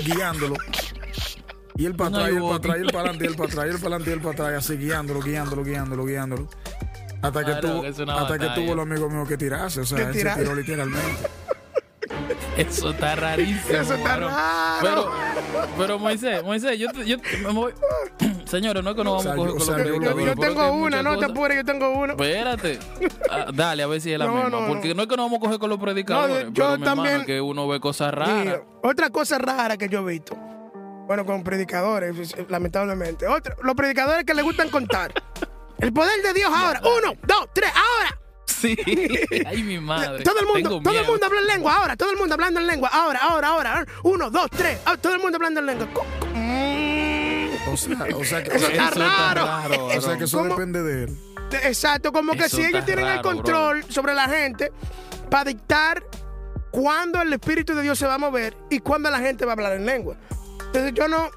guiándolo. 0.05 0.55
Y 1.79 1.85
él 1.87 1.95
para 1.95 2.09
atrás, 2.11 2.31
y 2.33 2.37
él 2.37 2.43
para 2.43 2.57
atrás, 2.57 2.77
y 2.77 2.81
él 2.81 2.87
para 2.87 2.99
adelante, 3.01 3.25
y 3.25 3.29
él 3.29 3.37
para 3.37 3.49
atrás, 3.51 3.67
y 3.67 3.69
él 3.71 3.75
para 3.77 3.87
adelante, 3.97 4.11
y 4.11 4.13
él 4.15 4.21
para 4.21 4.33
atrás, 4.33 4.65
así 4.65 4.77
guiándolo, 4.79 5.21
guiándolo, 5.21 5.65
guiándolo, 5.65 6.05
guiándolo. 6.07 6.49
Hasta 7.23 7.41
que, 7.41 7.45
Claro, 7.53 7.69
tuvo, 7.69 7.83
que 7.83 7.89
hasta 7.89 8.05
que 8.05 8.13
batalla. 8.45 8.55
tuvo 8.55 8.73
el 8.75 8.81
amigo 8.81 9.11
mío 9.11 9.27
que 9.27 9.37
tirarse, 9.37 9.81
o 9.81 9.85
sea, 9.87 9.99
Que 10.11 10.21
él 10.21 10.29
se 10.29 10.41
tiró 10.41 10.55
literalmente. 10.55 11.29
Eso 12.57 12.91
está 12.91 13.17
rarísimo. 13.17 13.79
Eso 13.79 13.95
está 13.95 14.17
raro. 14.17 14.31
Pero, 14.81 15.11
pero 15.77 15.99
Moisés, 15.99 16.43
Moisés, 16.43 16.79
yo, 16.79 16.89
te- 16.91 17.05
yo 17.07 17.19
me 17.43 17.53
voy. 17.53 17.73
Señores, 18.47 18.83
no 18.83 18.91
es 18.91 18.97
que 18.97 19.05
nos 19.05 19.25
vamos 19.25 19.25
O 19.25 19.25
sea, 19.25 19.33
a 19.33 19.37
coger 19.37 19.53
con 19.53 19.63
o 19.63 19.65
sea, 19.65 19.79
los 19.79 19.87
yo- 19.87 20.27
Yo, 20.27 20.35
tengo 20.37 20.71
una, 20.73 21.03
no 21.03 21.19
te 21.19 21.25
apures, 21.25 21.57
yo 21.59 21.65
tengo 21.65 21.91
una. 21.91 22.13
Espérate. 22.13 22.79
Ah, 23.31 23.47
dale, 23.53 23.83
a 23.83 23.87
ver 23.89 24.01
si 24.01 24.13
es 24.13 24.19
la 24.19 24.27
No, 24.27 24.35
misma. 24.35 24.49
no, 24.51 24.69
porque 24.69 24.89
no. 24.91 24.95
no 24.95 25.03
es 25.03 25.09
que 25.09 25.17
nos 25.17 25.27
vamos 25.27 25.39
a 25.39 25.41
coger 25.41 25.59
con 25.59 25.69
los 25.69 25.79
predicadores. 25.81 26.45
No, 26.47 26.51
yo 26.51 26.53
pero 26.55 26.67
mi 26.69 26.73
hermano, 26.75 26.95
también- 26.95 27.21
es 27.23 27.27
que 27.27 27.41
uno 27.41 27.67
ve 27.67 27.81
cosas 27.81 28.13
Y 28.13 28.17
raras. 28.17 28.61
otra 28.83 29.11
cosa 29.11 29.39
rara 29.39 29.77
que 29.77 29.89
yo 29.89 30.09
he 30.09 30.13
visto, 30.13 30.37
bueno, 31.07 31.27
con 31.27 31.43
predicadores, 31.43 32.15
pues, 32.17 32.35
lamentablemente. 32.49 33.27
Otra, 33.27 33.57
los 33.63 33.75
predicadores 33.75 34.25
que 34.25 34.33
les 34.33 34.45
gustan 34.45 34.71
contar. 34.71 35.13
El 35.79 35.93
poder 35.93 36.23
de 36.23 36.33
Dios 36.33 36.51
ahora. 36.55 36.81
Uno, 36.81 37.15
dos, 37.27 37.49
tres, 37.53 37.71
ahora. 37.75 38.19
Sí. 38.47 38.77
Ay, 39.47 39.63
mi 39.65 39.79
madre. 39.81 40.23
Todo 40.25 40.39
el 40.41 40.47
mundo, 40.47 40.81
todo 40.83 40.99
el 40.99 41.07
mundo 41.07 41.27
habla 41.27 41.41
en 41.41 41.47
lengua 41.49 41.75
ahora, 41.77 41.97
todo 41.97 42.11
el 42.13 42.17
mundo 42.17 42.35
hablando 42.35 42.61
en 42.61 42.67
lengua 42.69 42.89
ahora, 42.93 43.19
ahora, 43.23 43.49
ahora. 43.49 43.87
Uno, 44.05 44.31
dos, 44.31 44.49
tres, 44.51 44.79
ah, 44.87 44.97
todo 44.97 45.13
el 45.15 45.21
mundo 45.21 45.37
hablando 45.37 45.61
en 45.61 45.67
lengua. 45.67 45.89
Mm. 46.35 46.46
O 47.77 47.97
sea, 47.97 48.07
o 48.17 48.25
sea 48.25 48.43
que, 48.43 48.57
Eso 48.57 48.67
o 48.67 48.71
sea, 48.71 48.89
está 48.89 48.91
raro. 49.35 49.45
raro, 49.47 49.87
o 49.87 50.01
sea 50.01 50.17
que 50.19 50.25
eso 50.25 50.39
¿Cómo? 50.39 50.51
depende 50.51 50.83
de 50.83 51.05
él. 51.05 51.19
Exacto, 51.63 52.13
como 52.13 52.33
que 52.33 52.45
Eso 52.47 52.57
si 52.57 52.65
ellos 52.65 52.85
tienen 52.85 53.07
el 53.07 53.21
control 53.23 53.85
sobre 53.89 54.15
la 54.15 54.29
gente 54.29 54.73
para 55.31 55.45
dictar 55.45 56.03
cuándo 56.71 57.23
el 57.23 57.33
Espíritu 57.33 57.75
de 57.75 57.83
Dios 57.83 57.99
se 57.99 58.07
va 58.07 58.15
a 58.15 58.19
mover 58.19 58.57
y 58.71 58.81
cuándo 58.81 59.11
la 59.11 59.19
gente 59.21 59.45
va 59.45 59.53
a 59.53 59.55
hablar 59.55 59.73
en 59.75 59.87
lengua. 59.87 60.17
Entonces 60.67 60.93
yo 60.95 61.07
no, 61.09 61.31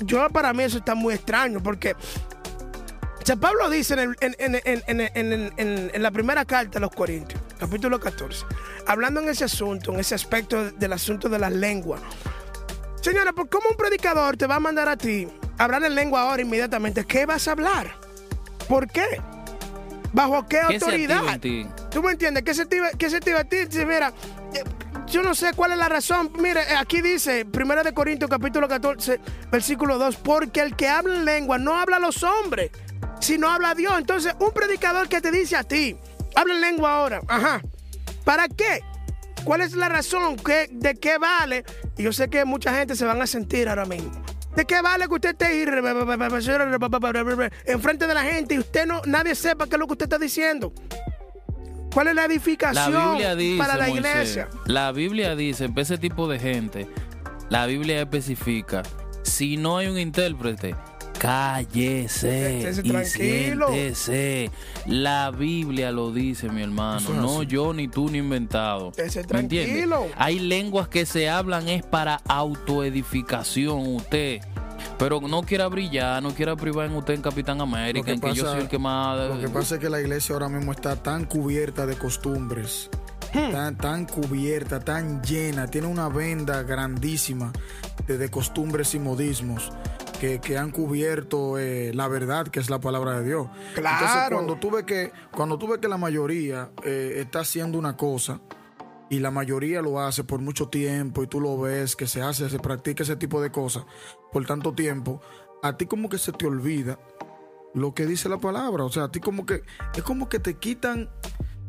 yo 0.00 0.28
para 0.30 0.52
mí 0.52 0.62
eso 0.62 0.78
está 0.78 0.94
muy 0.94 1.14
extraño 1.14 1.62
porque 1.62 1.94
o 1.94 3.26
sea, 3.26 3.34
Pablo 3.36 3.68
dice 3.70 3.94
en, 3.94 4.00
el- 4.00 4.16
en- 4.20 4.36
en- 4.38 4.54
en- 4.64 4.82
en- 4.86 5.32
en- 5.32 5.52
en- 5.56 5.90
en 5.92 6.02
la 6.02 6.10
primera 6.12 6.44
carta 6.44 6.78
a 6.78 6.80
los 6.80 6.92
Corintios, 6.92 7.40
capítulo 7.58 7.98
14, 7.98 8.44
hablando 8.86 9.20
en 9.20 9.28
ese 9.28 9.44
asunto, 9.44 9.92
en 9.92 9.98
ese 10.00 10.14
aspecto 10.14 10.70
del 10.70 10.92
asunto 10.92 11.28
de 11.28 11.38
las 11.40 11.50
lenguas. 11.50 12.00
Señora, 13.06 13.32
¿por 13.32 13.48
cómo 13.48 13.68
un 13.70 13.76
predicador 13.76 14.36
te 14.36 14.48
va 14.48 14.56
a 14.56 14.58
mandar 14.58 14.88
a 14.88 14.96
ti 14.96 15.28
a 15.58 15.62
hablar 15.62 15.84
en 15.84 15.94
lengua 15.94 16.22
ahora 16.22 16.42
inmediatamente? 16.42 17.04
¿Qué 17.04 17.24
vas 17.24 17.46
a 17.46 17.52
hablar? 17.52 17.94
¿Por 18.68 18.90
qué? 18.90 19.04
¿Bajo 20.12 20.44
qué 20.48 20.58
¿Qué 20.66 20.80
se 20.80 20.86
activa 20.86 21.18
autoridad? 21.18 21.70
¿Tú 21.88 22.02
me 22.02 22.10
entiendes? 22.10 22.42
¿Qué 22.42 22.52
se 22.52 22.62
activa, 22.62 22.90
qué 22.98 23.08
se 23.08 23.18
activa 23.18 23.38
a 23.38 23.44
ti? 23.44 23.58
Mira, 23.86 24.12
eh, 24.52 24.64
yo 25.06 25.22
no 25.22 25.36
sé 25.36 25.52
cuál 25.54 25.70
es 25.70 25.78
la 25.78 25.88
razón. 25.88 26.32
Mire, 26.40 26.62
eh, 26.62 26.74
aquí 26.76 27.00
dice, 27.00 27.46
1 27.46 27.84
de 27.84 27.94
Corintios 27.94 28.28
capítulo 28.28 28.66
14, 28.66 29.20
versículo 29.52 29.98
2, 29.98 30.16
porque 30.16 30.60
el 30.62 30.74
que 30.74 30.88
habla 30.88 31.14
en 31.14 31.24
lengua 31.24 31.58
no 31.58 31.78
habla 31.78 31.98
a 31.98 32.00
los 32.00 32.24
hombres, 32.24 32.72
sino 33.20 33.48
habla 33.48 33.70
a 33.70 33.74
Dios. 33.76 33.96
Entonces, 33.96 34.34
un 34.40 34.50
predicador 34.50 35.08
que 35.08 35.20
te 35.20 35.30
dice 35.30 35.54
a 35.54 35.62
ti, 35.62 35.96
habla 36.34 36.54
en 36.54 36.60
lengua 36.60 36.96
ahora, 36.96 37.20
ajá, 37.28 37.62
¿para 38.24 38.48
qué? 38.48 38.80
¿Cuál 39.46 39.62
es 39.62 39.74
la 39.74 39.88
razón? 39.88 40.36
¿Qué- 40.36 40.68
¿De 40.70 40.94
qué 40.96 41.16
vale? 41.18 41.64
Y 41.96 42.02
yo 42.02 42.12
sé 42.12 42.28
que 42.28 42.44
mucha 42.44 42.74
gente 42.74 42.94
se 42.96 43.04
van 43.06 43.22
a 43.22 43.26
sentir 43.26 43.68
ahora 43.68 43.86
mismo. 43.86 44.10
¿De 44.56 44.64
qué 44.66 44.82
vale 44.82 45.06
que 45.06 45.14
usted 45.14 45.30
esté 45.30 45.62
enfrente 47.66 48.06
de 48.06 48.14
la 48.14 48.22
gente 48.24 48.54
y 48.54 48.58
usted 48.58 48.86
no, 48.86 49.00
nadie 49.06 49.34
sepa 49.34 49.66
qué 49.66 49.76
es 49.76 49.78
lo 49.78 49.86
que 49.86 49.92
usted 49.92 50.06
está 50.06 50.18
diciendo? 50.18 50.72
¿Cuál 51.92 52.08
es 52.08 52.14
la 52.14 52.22
La 52.26 52.32
edificación 52.34 53.10
Biblia 53.12 53.36
dice, 53.36 53.58
para 53.58 53.76
la 53.76 53.86
Moisés, 53.88 54.04
iglesia? 54.04 54.48
la 54.66 54.92
Biblia 54.92 55.36
dice, 55.36 55.68
para 55.68 55.82
ese 55.82 55.98
tipo 55.98 56.28
de 56.28 56.38
gente, 56.38 56.88
la 57.48 57.66
Biblia 57.66 58.00
especifica, 58.00 58.82
si 59.22 59.56
no 59.56 59.78
hay 59.78 59.86
un 59.86 59.98
intérprete, 59.98 60.74
cállese 61.26 62.58
Estése 62.58 62.80
y 62.84 62.90
tranquilo. 62.90 63.68
siéntese. 63.68 64.50
La 64.86 65.30
Biblia 65.30 65.90
lo 65.90 66.12
dice, 66.12 66.48
mi 66.48 66.62
hermano, 66.62 66.98
es 66.98 67.08
no 67.16 67.38
así. 67.38 67.46
yo 67.46 67.72
ni 67.72 67.88
tú 67.88 68.08
ni 68.08 68.18
inventado. 68.18 68.92
¿Me 68.96 69.04
entiende? 69.04 69.24
tranquilo. 69.26 70.06
Hay 70.16 70.38
lenguas 70.38 70.88
que 70.88 71.04
se 71.06 71.28
hablan 71.28 71.68
es 71.68 71.82
para 71.84 72.20
autoedificación, 72.28 73.96
usted. 73.96 74.40
Pero 74.98 75.20
no 75.20 75.42
quiera 75.42 75.66
brillar, 75.68 76.22
no 76.22 76.30
quiera 76.34 76.54
privar 76.56 76.86
en 76.86 76.96
usted 76.96 77.14
en 77.14 77.22
Capitán 77.22 77.60
América, 77.60 78.06
que 78.06 78.12
en 78.12 78.20
que 78.20 78.32
yo 78.34 78.44
soy 78.44 78.60
el 78.60 78.68
que 78.68 78.78
más... 78.78 79.28
Lo 79.28 79.40
que 79.40 79.48
pasa 79.48 79.74
es 79.74 79.80
que 79.80 79.90
la 79.90 80.00
iglesia 80.00 80.34
ahora 80.34 80.48
mismo 80.48 80.72
está 80.72 80.96
tan 80.96 81.24
cubierta 81.24 81.86
de 81.86 81.96
costumbres, 81.96 82.88
Hmm. 83.34 83.50
tan, 83.52 83.76
tan 83.76 84.06
cubierta, 84.06 84.78
tan 84.80 85.20
llena, 85.22 85.66
tiene 85.66 85.88
una 85.88 86.08
venda 86.08 86.62
grandísima 86.62 87.52
de, 88.06 88.16
de 88.16 88.30
costumbres 88.30 88.94
y 88.94 88.98
modismos 89.00 89.72
que, 90.20 90.40
que 90.40 90.56
han 90.58 90.70
cubierto 90.70 91.58
eh, 91.58 91.92
la 91.94 92.08
verdad, 92.08 92.46
que 92.48 92.60
es 92.60 92.70
la 92.70 92.80
palabra 92.80 93.20
de 93.20 93.26
Dios. 93.26 93.46
Entonces, 93.76 93.82
Claro. 94.10 94.36
cuando 94.36 94.56
tú 94.56 94.70
ves 94.70 94.84
que, 94.84 95.12
cuando 95.32 95.58
tú 95.58 95.68
ves 95.68 95.78
que 95.78 95.88
la 95.88 95.98
mayoría 95.98 96.70
eh, 96.84 97.14
está 97.18 97.40
haciendo 97.40 97.78
una 97.78 97.96
cosa 97.96 98.40
y 99.10 99.20
la 99.20 99.30
mayoría 99.30 99.82
lo 99.82 100.00
hace 100.00 100.24
por 100.24 100.40
mucho 100.40 100.68
tiempo 100.68 101.22
y 101.22 101.26
tú 101.26 101.40
lo 101.40 101.58
ves 101.60 101.94
que 101.96 102.06
se 102.06 102.22
hace, 102.22 102.48
se 102.50 102.58
practica 102.58 103.02
ese 103.02 103.16
tipo 103.16 103.40
de 103.40 103.50
cosas 103.50 103.84
por 104.32 104.44
tanto 104.46 104.72
tiempo, 104.74 105.20
a 105.62 105.76
ti 105.76 105.86
como 105.86 106.08
que 106.08 106.18
se 106.18 106.32
te 106.32 106.46
olvida 106.46 106.98
lo 107.74 107.94
que 107.94 108.06
dice 108.06 108.28
la 108.28 108.38
palabra. 108.38 108.84
O 108.84 108.90
sea, 108.90 109.04
a 109.04 109.10
ti 109.12 109.20
como 109.20 109.46
que 109.46 109.62
es 109.94 110.02
como 110.02 110.28
que 110.28 110.38
te 110.40 110.54
quitan, 110.54 111.10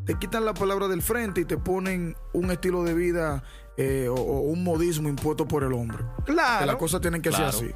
te 0.06 0.16
quitan 0.18 0.46
la 0.46 0.54
palabra 0.54 0.88
del 0.88 1.02
frente 1.02 1.42
y 1.42 1.46
te 1.46 1.58
ponen 1.58 2.16
un 2.34 2.50
estilo 2.52 2.84
de 2.84 2.94
vida 2.94 3.44
eh, 3.78 4.08
o, 4.10 4.16
o 4.16 4.40
un 4.42 4.64
modismo 4.64 5.08
impuesto 5.10 5.48
por 5.48 5.64
el 5.64 5.74
hombre. 5.74 6.00
Que 6.26 6.34
Claro. 6.34 6.66
las 6.66 6.76
cosas 6.78 7.02
tienen 7.02 7.22
que 7.22 7.30
Claro. 7.30 7.52
ser 7.52 7.66
así. 7.70 7.76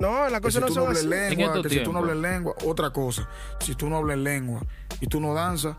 No, 0.00 0.28
las 0.28 0.40
cosas 0.40 0.54
si 0.54 0.60
no 0.60 0.66
tú 0.66 0.74
no 0.74 0.80
son 0.82 0.92
así. 0.92 1.04
En 1.04 1.10
lengua, 1.10 1.62
si 1.68 1.82
tú 1.82 1.92
no 1.92 1.98
hablas 1.98 2.16
lengua, 2.16 2.54
otra 2.64 2.90
cosa. 2.90 3.28
Si 3.60 3.74
tú 3.74 3.88
no 3.88 3.96
hablas 3.96 4.18
lengua 4.18 4.60
y 5.00 5.06
tú 5.06 5.20
no 5.20 5.34
danzas, 5.34 5.76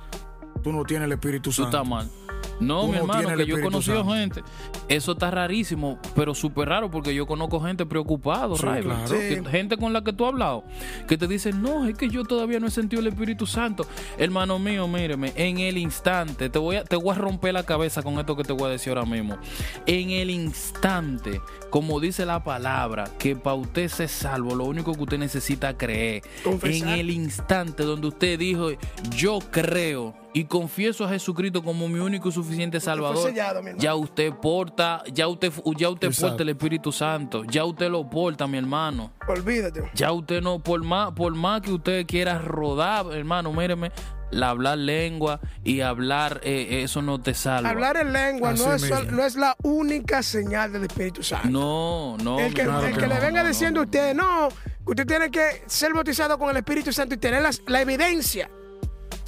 tú 0.62 0.74
no 0.74 0.84
tienes 0.84 1.06
el 1.06 1.14
Espíritu 1.14 1.50
Tú 1.50 1.54
Santo. 1.54 1.78
estás 1.78 1.88
mal. 1.88 2.10
No, 2.60 2.86
mi 2.88 2.92
no 2.94 2.98
hermano, 3.00 3.38
que 3.38 3.46
yo 3.46 3.58
he 3.58 3.62
conocido 3.62 3.98
Santo. 4.04 4.14
gente. 4.14 4.44
Eso 4.90 5.14
está 5.14 5.32
rarísimo, 5.32 6.00
pero 6.16 6.34
súper 6.36 6.70
raro 6.70 6.90
porque 6.92 7.14
yo 7.16 7.26
conozco 7.26 7.60
gente 7.62 7.86
preocupada, 7.86 8.56
Sí, 8.56 8.64
Raiber. 8.66 8.84
claro. 8.96 9.10
Que- 9.10 9.30
Sí. 9.40 9.46
Gente 9.50 9.78
con 9.78 9.94
la 9.94 10.04
que 10.04 10.12
tú 10.14 10.26
has 10.26 10.30
hablado, 10.34 10.64
que 11.08 11.18
te 11.18 11.28
dicen, 11.28 11.62
no, 11.62 11.86
es 11.88 11.96
que 11.98 12.10
yo 12.10 12.24
todavía 12.24 12.60
no 12.60 12.68
he 12.68 12.72
sentido 12.72 13.02
el 13.02 13.08
Espíritu 13.08 13.46
Santo. 13.46 13.86
Hermano 14.18 14.60
mío, 14.60 14.88
míreme, 14.88 15.32
en 15.36 15.60
el 15.60 15.78
instante, 15.78 16.50
te 16.50 16.60
voy 16.60 16.78
a, 16.78 16.84
te 16.84 16.96
voy 16.96 17.12
a 17.12 17.16
romper 17.18 17.54
la 17.54 17.64
cabeza 17.64 18.02
con 18.04 18.20
esto 18.20 18.36
que 18.36 18.44
te 18.44 18.54
voy 18.54 18.66
a 18.68 18.70
decir 18.70 18.90
ahora 18.98 19.06
mismo. 19.10 19.38
En 19.86 20.10
el 20.10 20.30
instante, 20.30 21.42
como 21.70 22.00
dice 22.00 22.26
la 22.26 22.44
palabra, 22.44 23.06
que 23.18 23.36
para 23.36 23.56
usted 23.56 23.88
ser 23.88 24.10
salvo, 24.10 24.56
lo 24.56 24.66
único 24.66 24.94
que 24.94 25.02
usted 25.04 25.18
necesita 25.20 25.78
creer. 25.78 26.24
Confesar. 26.44 26.90
En 26.94 27.00
el 27.00 27.10
instante 27.10 27.84
donde 27.84 28.08
usted 28.08 28.38
dijo, 28.40 28.70
yo 29.16 29.40
creo 29.52 30.16
y 30.34 30.46
confieso 30.46 31.06
a 31.06 31.10
Jesucristo 31.10 31.64
como 31.64 31.88
mi 31.88 32.00
único 32.00 32.30
y 32.30 32.32
suficiente 32.32 32.80
Salvador, 32.80 33.30
sellado, 33.30 33.62
ya 33.78 33.96
usted 33.96 34.34
porta, 34.34 35.04
ya 35.12 35.28
usted, 35.28 35.52
ya 35.78 35.90
usted 35.90 36.08
Exacto. 36.08 36.28
porta 36.30 36.44
el 36.44 36.50
Espíritu 36.50 36.92
Santo, 36.92 37.44
ya 37.46 37.66
usted 37.66 37.90
lo 37.90 38.10
porta, 38.10 38.48
mi 38.48 38.58
hermano. 38.58 39.12
Olvídate. 39.28 39.90
Ya 39.94 40.12
usted 40.12 40.42
no, 40.42 40.60
por 40.60 40.84
más, 40.84 41.12
por 41.14 41.34
más 41.36 41.62
que 41.62 41.72
usted 41.72 42.06
quiera 42.06 42.40
rodar, 42.40 43.06
hermano, 43.14 43.52
míreme, 43.52 43.92
la 44.32 44.50
hablar 44.50 44.78
lengua 44.78 45.40
y 45.64 45.82
hablar, 45.82 46.42
eh, 46.44 46.82
eso 46.84 47.02
no 47.02 47.22
te 47.22 47.34
salva. 47.34 47.70
Hablar 47.70 47.98
en 47.98 48.14
lengua 48.14 48.54
no 48.54 48.74
es, 48.74 48.84
mismo. 48.84 49.12
no 49.12 49.26
es 49.26 49.36
la 49.36 49.56
única 49.64 50.22
señal 50.24 50.72
del 50.72 50.84
Espíritu 50.84 51.24
Santo. 51.24 51.50
No, 51.50 52.18
no. 52.18 52.40
el 52.40 52.54
que, 52.54 52.62
el 52.62 52.94
que 52.94 53.00
que 53.00 53.08
le 53.08 53.20
venga 53.20 53.44
no, 53.44 53.50
diciendo 53.50 53.82
a 53.82 53.84
no. 53.84 53.88
usted, 53.88 54.16
no, 54.16 54.50
usted 54.86 55.06
tiene 55.06 55.32
que 55.32 55.64
ser 55.68 55.94
bautizado 55.94 56.38
con 56.38 56.50
el 56.50 56.58
Espíritu 56.58 56.94
Santo 56.94 57.16
y 57.16 57.18
tener 57.18 57.44
la, 57.68 57.82
evidencia. 57.82 58.50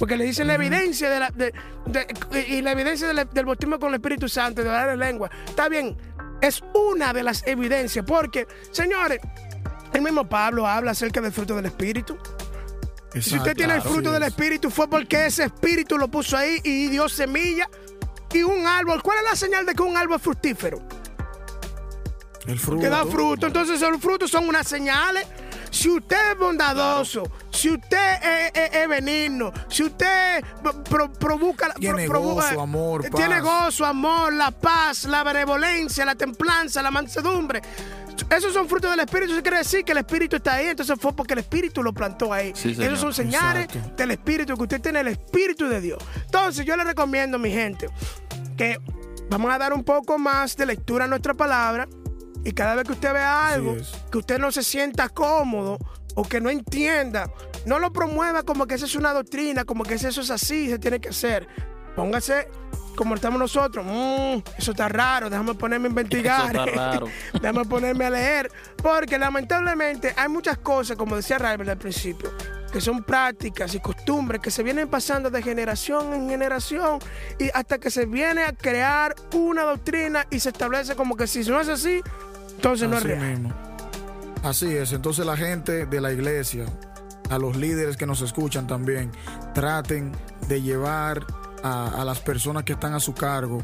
Porque 0.02 0.16
le 0.16 0.24
dicen 0.24 0.48
la 0.48 0.54
evidencia 0.54 1.08
de 1.08 1.20
la, 1.20 1.30
de- 1.30 1.54
de- 1.86 2.46
y 2.48 2.60
la 2.60 2.72
evidencia 2.72 3.06
del, 3.06 3.28
del 3.32 3.44
bautismo 3.46 3.78
con 3.78 3.90
el 3.90 3.94
Espíritu 3.94 4.28
Santo, 4.28 4.60
de 4.60 4.68
hablar 4.68 4.88
en 4.94 4.98
lengua. 4.98 5.30
Está 5.46 5.68
bien, 5.68 5.96
es 6.40 6.60
una 6.74 7.12
de 7.12 7.22
las 7.22 7.46
evidencias. 7.46 8.04
Porque, 8.04 8.48
señores, 8.72 9.20
el 9.92 10.02
mismo 10.02 10.28
Pablo 10.28 10.66
habla 10.66 10.90
acerca 10.90 11.20
del 11.20 11.30
fruto 11.30 11.54
del 11.54 11.66
Espíritu. 11.66 12.18
Si 13.12 13.18
usted 13.20 13.32
Exacto, 13.36 13.54
tiene 13.54 13.74
el 13.76 13.82
fruto 13.82 14.10
del 14.10 14.24
es. 14.24 14.30
Espíritu 14.30 14.70
fue 14.70 14.88
porque 14.90 15.26
ese 15.26 15.44
Espíritu 15.44 15.96
lo 15.96 16.08
puso 16.08 16.36
ahí 16.36 16.58
y 16.64 16.88
dio 16.88 17.08
semilla. 17.08 17.68
Y 18.32 18.42
un 18.42 18.66
árbol, 18.66 19.00
¿cuál 19.04 19.18
es 19.18 19.24
la 19.30 19.36
señal 19.36 19.64
de 19.64 19.72
que 19.72 19.82
un 19.82 19.96
árbol 19.96 20.16
es 20.16 20.22
fructífero? 20.22 20.82
El 22.48 22.58
fruto. 22.58 22.82
que 22.82 22.88
da 22.88 23.06
fruto. 23.06 23.46
Entonces, 23.46 23.80
los 23.80 24.00
frutos 24.00 24.32
son 24.32 24.48
unas 24.48 24.66
señales. 24.66 25.28
Si 25.72 25.88
usted 25.90 26.32
es 26.32 26.38
bondadoso, 26.38 27.22
si 27.50 27.70
usted 27.70 28.22
es, 28.22 28.52
es- 28.54 28.74
es 28.74 28.88
benigno, 28.88 29.50
si 29.68 29.84
usted 29.84 30.44
pro- 30.88 31.10
provoca, 31.12 31.70
pro- 31.70 31.80
Tiene 31.80 32.06
provoca- 32.06 32.50
gozo, 32.50 32.60
amor, 32.60 33.02
tiene 33.14 33.40
paz. 33.40 33.42
gozo, 33.42 33.86
amor, 33.86 34.32
la 34.34 34.50
paz, 34.50 35.04
la 35.04 35.24
benevolencia, 35.24 36.04
la 36.04 36.14
templanza, 36.14 36.82
la 36.82 36.90
mansedumbre. 36.90 37.62
Esos 38.28 38.52
son 38.52 38.68
frutos 38.68 38.90
del 38.90 39.00
Espíritu. 39.00 39.32
Eso 39.32 39.42
quiere 39.42 39.58
decir 39.58 39.82
que 39.84 39.92
el 39.92 39.98
Espíritu 39.98 40.36
está 40.36 40.54
ahí. 40.54 40.66
Entonces 40.68 40.96
fue 41.00 41.16
porque 41.16 41.32
el 41.32 41.38
Espíritu 41.40 41.82
lo 41.82 41.92
plantó 41.94 42.32
ahí. 42.32 42.52
Sí. 42.54 42.76
Esos 42.78 43.00
son 43.00 43.14
señales 43.14 43.64
Exacto. 43.64 43.96
del 43.96 44.10
Espíritu, 44.12 44.54
que 44.56 44.62
usted 44.62 44.80
tiene 44.80 45.00
el 45.00 45.08
Espíritu 45.08 45.66
de 45.68 45.80
Dios. 45.80 45.98
Entonces 46.26 46.64
yo 46.66 46.76
le 46.76 46.84
recomiendo, 46.84 47.38
mi 47.38 47.50
gente, 47.50 47.88
que 48.58 48.78
vamos 49.30 49.50
a 49.52 49.56
dar 49.58 49.72
un 49.72 49.82
poco 49.84 50.18
más 50.18 50.54
de 50.56 50.66
lectura 50.66 51.06
a 51.06 51.08
nuestra 51.08 51.32
palabra 51.34 51.88
y 52.44 52.52
cada 52.52 52.74
vez 52.74 52.84
que 52.86 52.92
usted 52.92 53.12
vea 53.12 53.46
Así 53.48 53.54
algo 53.54 53.76
que 54.10 54.18
usted 54.18 54.38
no 54.38 54.50
se 54.52 54.62
sienta 54.62 55.08
cómodo 55.08 55.78
o 56.14 56.24
que 56.24 56.40
no 56.40 56.50
entienda, 56.50 57.30
no 57.64 57.78
lo 57.78 57.92
promueva 57.92 58.42
como 58.42 58.66
que 58.66 58.74
esa 58.74 58.86
es 58.86 58.94
una 58.96 59.12
doctrina, 59.12 59.64
como 59.64 59.84
que 59.84 59.94
eso 59.94 60.08
es 60.08 60.30
así, 60.30 60.68
se 60.68 60.78
tiene 60.78 61.00
que 61.00 61.08
hacer. 61.10 61.46
Póngase 61.96 62.48
como 62.96 63.14
estamos 63.14 63.38
nosotros. 63.38 63.84
"Mm, 63.86 64.42
eso 64.58 64.72
está 64.72 64.88
raro, 64.88 65.30
déjame 65.30 65.54
ponerme 65.54 65.86
a 65.88 65.90
investigar. 65.90 66.50
Eso 66.54 66.64
está 66.64 66.76
raro. 66.76 67.06
déjame 67.40 67.64
ponerme 67.64 68.04
a 68.04 68.10
leer. 68.10 68.50
Porque 68.82 69.18
lamentablemente 69.18 70.12
hay 70.16 70.28
muchas 70.28 70.58
cosas, 70.58 70.96
como 70.96 71.16
decía 71.16 71.38
Raibel 71.38 71.70
al 71.70 71.78
principio, 71.78 72.30
que 72.70 72.80
son 72.80 73.02
prácticas 73.02 73.74
y 73.74 73.80
costumbres 73.80 74.40
que 74.40 74.50
se 74.50 74.62
vienen 74.62 74.88
pasando 74.88 75.30
de 75.30 75.42
generación 75.42 76.12
en 76.12 76.28
generación 76.28 76.98
y 77.38 77.50
hasta 77.54 77.78
que 77.78 77.90
se 77.90 78.06
viene 78.06 78.44
a 78.44 78.52
crear 78.52 79.14
una 79.34 79.62
doctrina 79.62 80.26
y 80.30 80.40
se 80.40 80.50
establece 80.50 80.94
como 80.94 81.16
que 81.16 81.26
si 81.26 81.40
no 81.44 81.60
es 81.60 81.68
así, 81.68 82.02
entonces 82.56 82.88
no 82.88 82.96
es 82.96 83.04
Así 83.04 83.08
real. 83.08 83.30
mismo. 83.30 83.54
Así 84.42 84.74
es. 84.76 84.92
Entonces 84.92 85.24
la 85.24 85.36
gente 85.36 85.86
de 85.86 86.00
la 86.00 86.12
iglesia, 86.12 86.66
a 87.30 87.38
los 87.38 87.56
líderes 87.56 87.96
que 87.96 88.06
nos 88.06 88.20
escuchan 88.22 88.66
también, 88.66 89.10
traten 89.54 90.12
de 90.48 90.60
llevar 90.62 91.24
a, 91.62 92.00
a 92.00 92.04
las 92.04 92.20
personas 92.20 92.64
que 92.64 92.72
están 92.72 92.94
a 92.94 93.00
su 93.00 93.14
cargo 93.14 93.58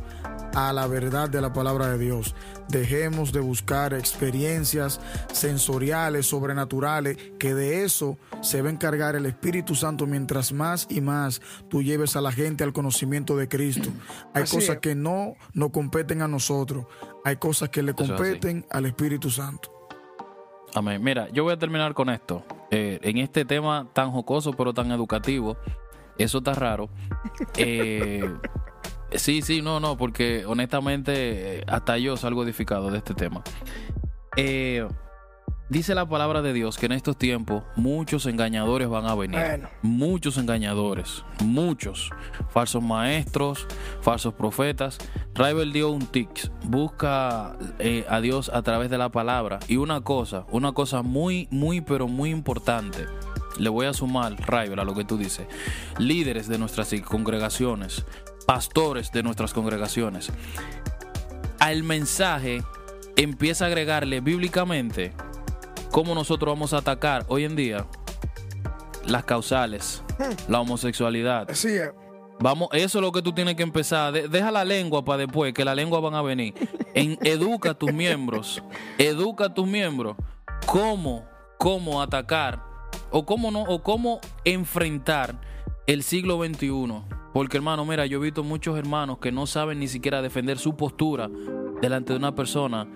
a 0.55 0.73
la 0.73 0.87
verdad 0.87 1.29
de 1.29 1.41
la 1.41 1.53
palabra 1.53 1.89
de 1.89 1.99
Dios. 1.99 2.35
Dejemos 2.69 3.33
de 3.33 3.41
buscar 3.41 3.95
experiencias 3.95 5.01
sensoriales, 5.33 6.27
sobrenaturales, 6.27 7.17
que 7.39 7.55
de 7.55 7.85
eso 7.85 8.19
se 8.43 8.63
va 8.63 8.69
a 8.69 8.73
encargar 8.73 9.17
el 9.17 9.27
Espíritu 9.27 9.75
Santo 9.75 10.07
mientras 10.07 10.53
más 10.53 10.87
y 10.91 11.01
más 11.01 11.41
tú 11.69 11.83
lleves 11.83 12.17
a 12.17 12.21
la 12.21 12.33
gente 12.33 12.65
al 12.65 12.73
conocimiento 12.73 13.37
de 13.37 13.49
Cristo. 13.49 13.91
Hay 14.35 14.45
Así 14.45 14.57
cosas 14.57 14.77
es. 14.77 14.81
que 14.81 14.95
no 14.95 15.35
nos 15.55 15.71
competen 15.71 16.23
a 16.23 16.29
nosotros, 16.29 16.87
hay 17.25 17.37
cosas 17.37 17.69
que 17.71 17.83
le 17.83 17.95
competen 17.95 18.67
al 18.71 18.87
Espíritu 18.87 19.31
Santo. 19.31 19.73
Amén. 20.75 21.03
Mira, 21.03 21.29
yo 21.31 21.45
voy 21.45 21.55
a 21.55 21.59
terminar 21.59 21.95
con 21.95 22.11
esto. 22.11 22.45
Eh, 22.71 22.99
en 23.03 23.17
este 23.19 23.45
tema 23.45 23.89
tan 23.95 24.11
jocoso 24.11 24.53
pero 24.53 24.75
tan 24.75 24.93
educativo, 24.93 25.57
eso 26.19 26.39
está 26.39 26.55
raro. 26.55 26.89
Eh, 27.57 28.29
sí, 29.13 29.43
sí, 29.43 29.63
no, 29.63 29.81
no, 29.81 29.97
porque 29.97 30.45
honestamente 30.47 31.59
eh, 31.59 31.65
hasta 31.67 31.99
yo 31.99 32.17
salgo 32.17 32.45
edificado 32.45 32.91
de 32.91 32.99
este 32.99 33.15
tema. 33.15 33.43
Eh, 34.37 34.87
dice 35.69 35.95
la 35.95 36.09
palabra 36.09 36.43
de 36.43 36.53
Dios 36.53 36.79
que 36.79 36.87
en 36.87 36.93
estos 36.93 37.17
tiempos 37.17 37.65
muchos 37.77 38.27
engañadores 38.27 38.89
van 38.89 39.07
a 39.07 39.15
venir. 39.15 39.41
Bueno. 39.41 39.69
Muchos 39.83 40.39
engañadores, 40.39 41.25
muchos. 41.45 42.11
Falsos 42.51 42.83
maestros, 42.83 43.67
falsos 44.01 44.35
profetas. 44.35 44.99
Rival 45.35 45.73
dio 45.73 45.91
un 45.91 46.07
tics. 46.07 46.51
Busca 46.65 47.57
eh, 47.79 48.05
a 48.09 48.21
Dios 48.21 48.51
a 48.53 48.63
través 48.63 48.91
de 48.91 48.99
la 48.99 49.11
palabra. 49.11 49.59
Y 49.69 49.77
una 49.77 50.03
cosa, 50.03 50.45
una 50.51 50.73
cosa 50.73 51.03
muy, 51.03 51.49
muy, 51.51 51.81
pero 51.81 52.09
muy 52.09 52.31
importante. 52.31 53.07
Le 53.59 53.71
voy 53.71 53.87
a 53.87 53.93
sumar, 53.93 54.37
Rival, 54.49 54.79
a 54.79 54.85
lo 54.85 54.95
que 54.95 55.05
tú 55.05 55.19
dices. 55.19 55.47
Líderes 55.99 56.47
de 56.47 56.59
nuestras 56.59 56.95
congregaciones, 57.05 58.05
pastores 58.49 59.13
de 59.13 59.23
nuestras 59.23 59.53
congregaciones. 59.53 60.33
Al 61.59 61.83
mensaje 61.83 62.63
empieza 63.15 63.65
a 63.65 63.69
agregarle 63.69 64.23
bíblicamente 64.23 65.13
cómo 65.93 66.15
nosotros 66.15 66.55
vamos 66.55 66.73
a 66.73 66.79
atacar 66.79 67.27
hoy 67.29 67.45
en 67.45 67.57
día 67.57 67.85
las 69.05 69.25
causales, 69.25 70.03
la 70.49 70.61
homosexualidad. 70.61 71.51
Así 71.51 71.69
es. 71.69 71.91
Vamos, 72.41 72.71
eso 72.73 72.99
es 72.99 73.03
lo 73.03 73.13
que 73.13 73.21
tú 73.21 73.35
tienes 73.35 73.55
que 73.55 73.65
empezar. 73.65 74.15
De- 74.15 74.29
deja 74.29 74.51
la 74.51 74.65
lengua 74.65 75.05
para 75.05 75.19
después, 75.19 75.53
que 75.53 75.65
la 75.67 75.75
lengua 75.75 76.01
van 76.01 76.15
a 76.15 76.23
venir. 76.23 76.55
En, 76.95 77.19
educa 77.25 77.73
a 77.73 77.75
tus 77.75 77.93
miembros, 77.93 78.63
educa 78.97 79.47
a 79.47 79.55
tus 79.55 79.67
miembros 79.67 80.17
cómo, 80.65 81.27
cómo 81.59 82.01
atacar 82.01 82.65
o 83.11 83.27
cómo 83.27 83.51
no, 83.51 83.61
o 83.65 83.83
cómo 83.83 84.21
enfrentar 84.45 85.39
el 85.87 86.03
siglo 86.03 86.43
XXI. 86.43 87.18
Porque 87.39 87.57
hermano, 87.57 87.85
mira, 87.85 88.05
yo 88.05 88.19
he 88.19 88.21
visto 88.21 88.43
muchos 88.43 88.77
hermanos 88.77 89.19
que 89.21 89.31
no 89.31 89.47
saben 89.47 89.79
ni 89.79 89.87
siquiera 89.87 90.21
defender 90.21 90.59
su 90.59 90.75
postura 90.75 91.31
delante 91.81 92.13
de 92.13 92.19
una 92.19 92.35
persona 92.35 92.89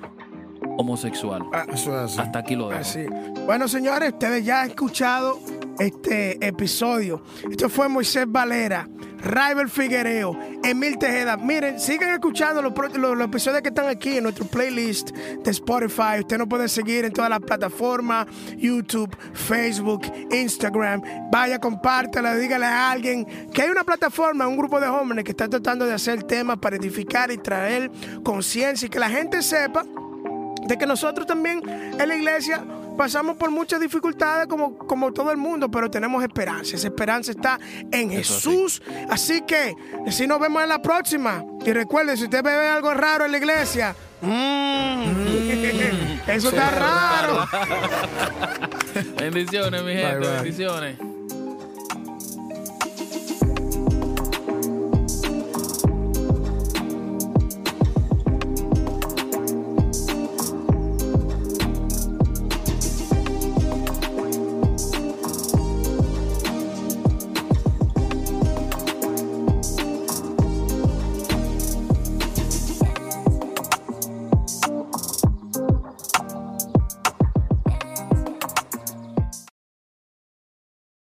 homosexual. 0.79 1.45
Eso 1.73 1.91
es 1.97 2.11
así. 2.11 2.21
Hasta 2.21 2.41
aquí 2.41 2.57
lo 2.57 2.67
dejo. 2.67 2.81
Así. 2.81 3.07
Bueno, 3.47 3.69
señores, 3.69 4.15
ustedes 4.15 4.45
ya 4.45 4.63
han 4.63 4.71
escuchado 4.71 5.39
este 5.79 6.45
episodio. 6.45 7.23
Esto 7.49 7.69
fue 7.69 7.89
Moisés 7.89 8.25
Valera, 8.27 8.89
Rival 9.25 9.69
Figuereo, 9.69 10.37
Emil 10.65 10.99
Tejeda. 10.99 11.37
Miren, 11.37 11.79
sigan 11.79 12.11
escuchando 12.11 12.61
los- 12.61 12.73
los 12.97 13.21
episodios 13.21 13.63
que 13.63 13.69
están 13.69 13.87
aquí 13.89 14.17
en 14.17 14.25
nuestro 14.25 14.45
playlist 14.47 15.11
de 15.11 15.51
Spotify. 15.51 16.21
Usted 16.21 16.39
nos 16.39 16.49
puede 16.49 16.69
seguir 16.69 17.05
en 17.05 17.13
todas 17.13 17.31
las 17.31 17.41
plataformas, 17.41 18.27
YouTube, 18.57 19.17
Facebook, 19.33 20.03
Instagram. 20.31 21.03
Vaya, 21.31 21.59
compártela, 21.59 22.35
dígale 22.35 22.67
a 22.67 22.91
alguien 22.91 23.25
que 23.53 23.63
hay 23.63 23.71
una 23.71 23.85
plataforma, 23.85 24.47
un 24.49 24.57
grupo 24.57 24.81
de 24.81 24.89
jóvenes 24.89 25.25
que 25.25 25.31
está 25.31 25.49
tratando 25.49 25.87
de 25.87 25.95
hacer 25.95 26.23
temas 26.25 26.59
para 26.59 26.77
edificar 26.77 27.31
y 27.31 27.39
traer 27.39 27.91
conciencia 28.25 28.87
y 28.87 28.89
que 28.89 28.99
la 28.99 29.09
gente 29.09 29.41
sepa 29.43 29.85
de 30.67 30.79
que 30.79 30.87
nosotros 30.87 31.27
también 31.27 31.61
en 31.69 32.09
la 32.09 32.15
iglesia 32.17 32.65
pasamos 32.97 33.37
por 33.37 33.51
muchas 33.51 33.81
dificultades 33.81 34.47
como, 34.47 34.77
como 34.77 35.13
todo 35.13 35.31
el 35.31 35.37
mundo, 35.37 35.71
pero 35.71 35.91
tenemos 35.91 36.23
esperanza. 36.23 36.77
Esa 36.77 36.89
esperanza 36.89 37.31
está 37.33 37.59
en 37.91 38.13
Eso 38.13 38.35
Jesús. 38.35 38.83
Así 39.09 39.43
que, 39.43 39.75
si 40.11 40.27
nos 40.27 40.41
vemos 40.41 40.63
en 40.63 40.69
la 40.69 40.81
próxima. 40.83 41.45
Y 41.65 41.73
recuerden, 41.73 42.17
si 42.17 42.25
usted 42.25 42.43
ve 42.43 42.53
algo 42.69 42.93
raro 42.95 43.25
en 43.25 43.33
la 43.33 43.39
iglesia, 43.39 43.95
mm, 44.21 45.03
eso 46.29 46.49
está 46.49 46.71
raro. 46.71 47.47
Bendiciones, 49.17 49.83
mi 49.83 49.93
gente, 49.93 50.19
Bye, 50.19 50.19
bye. 50.19 50.35
bendiciones. 50.37 51.12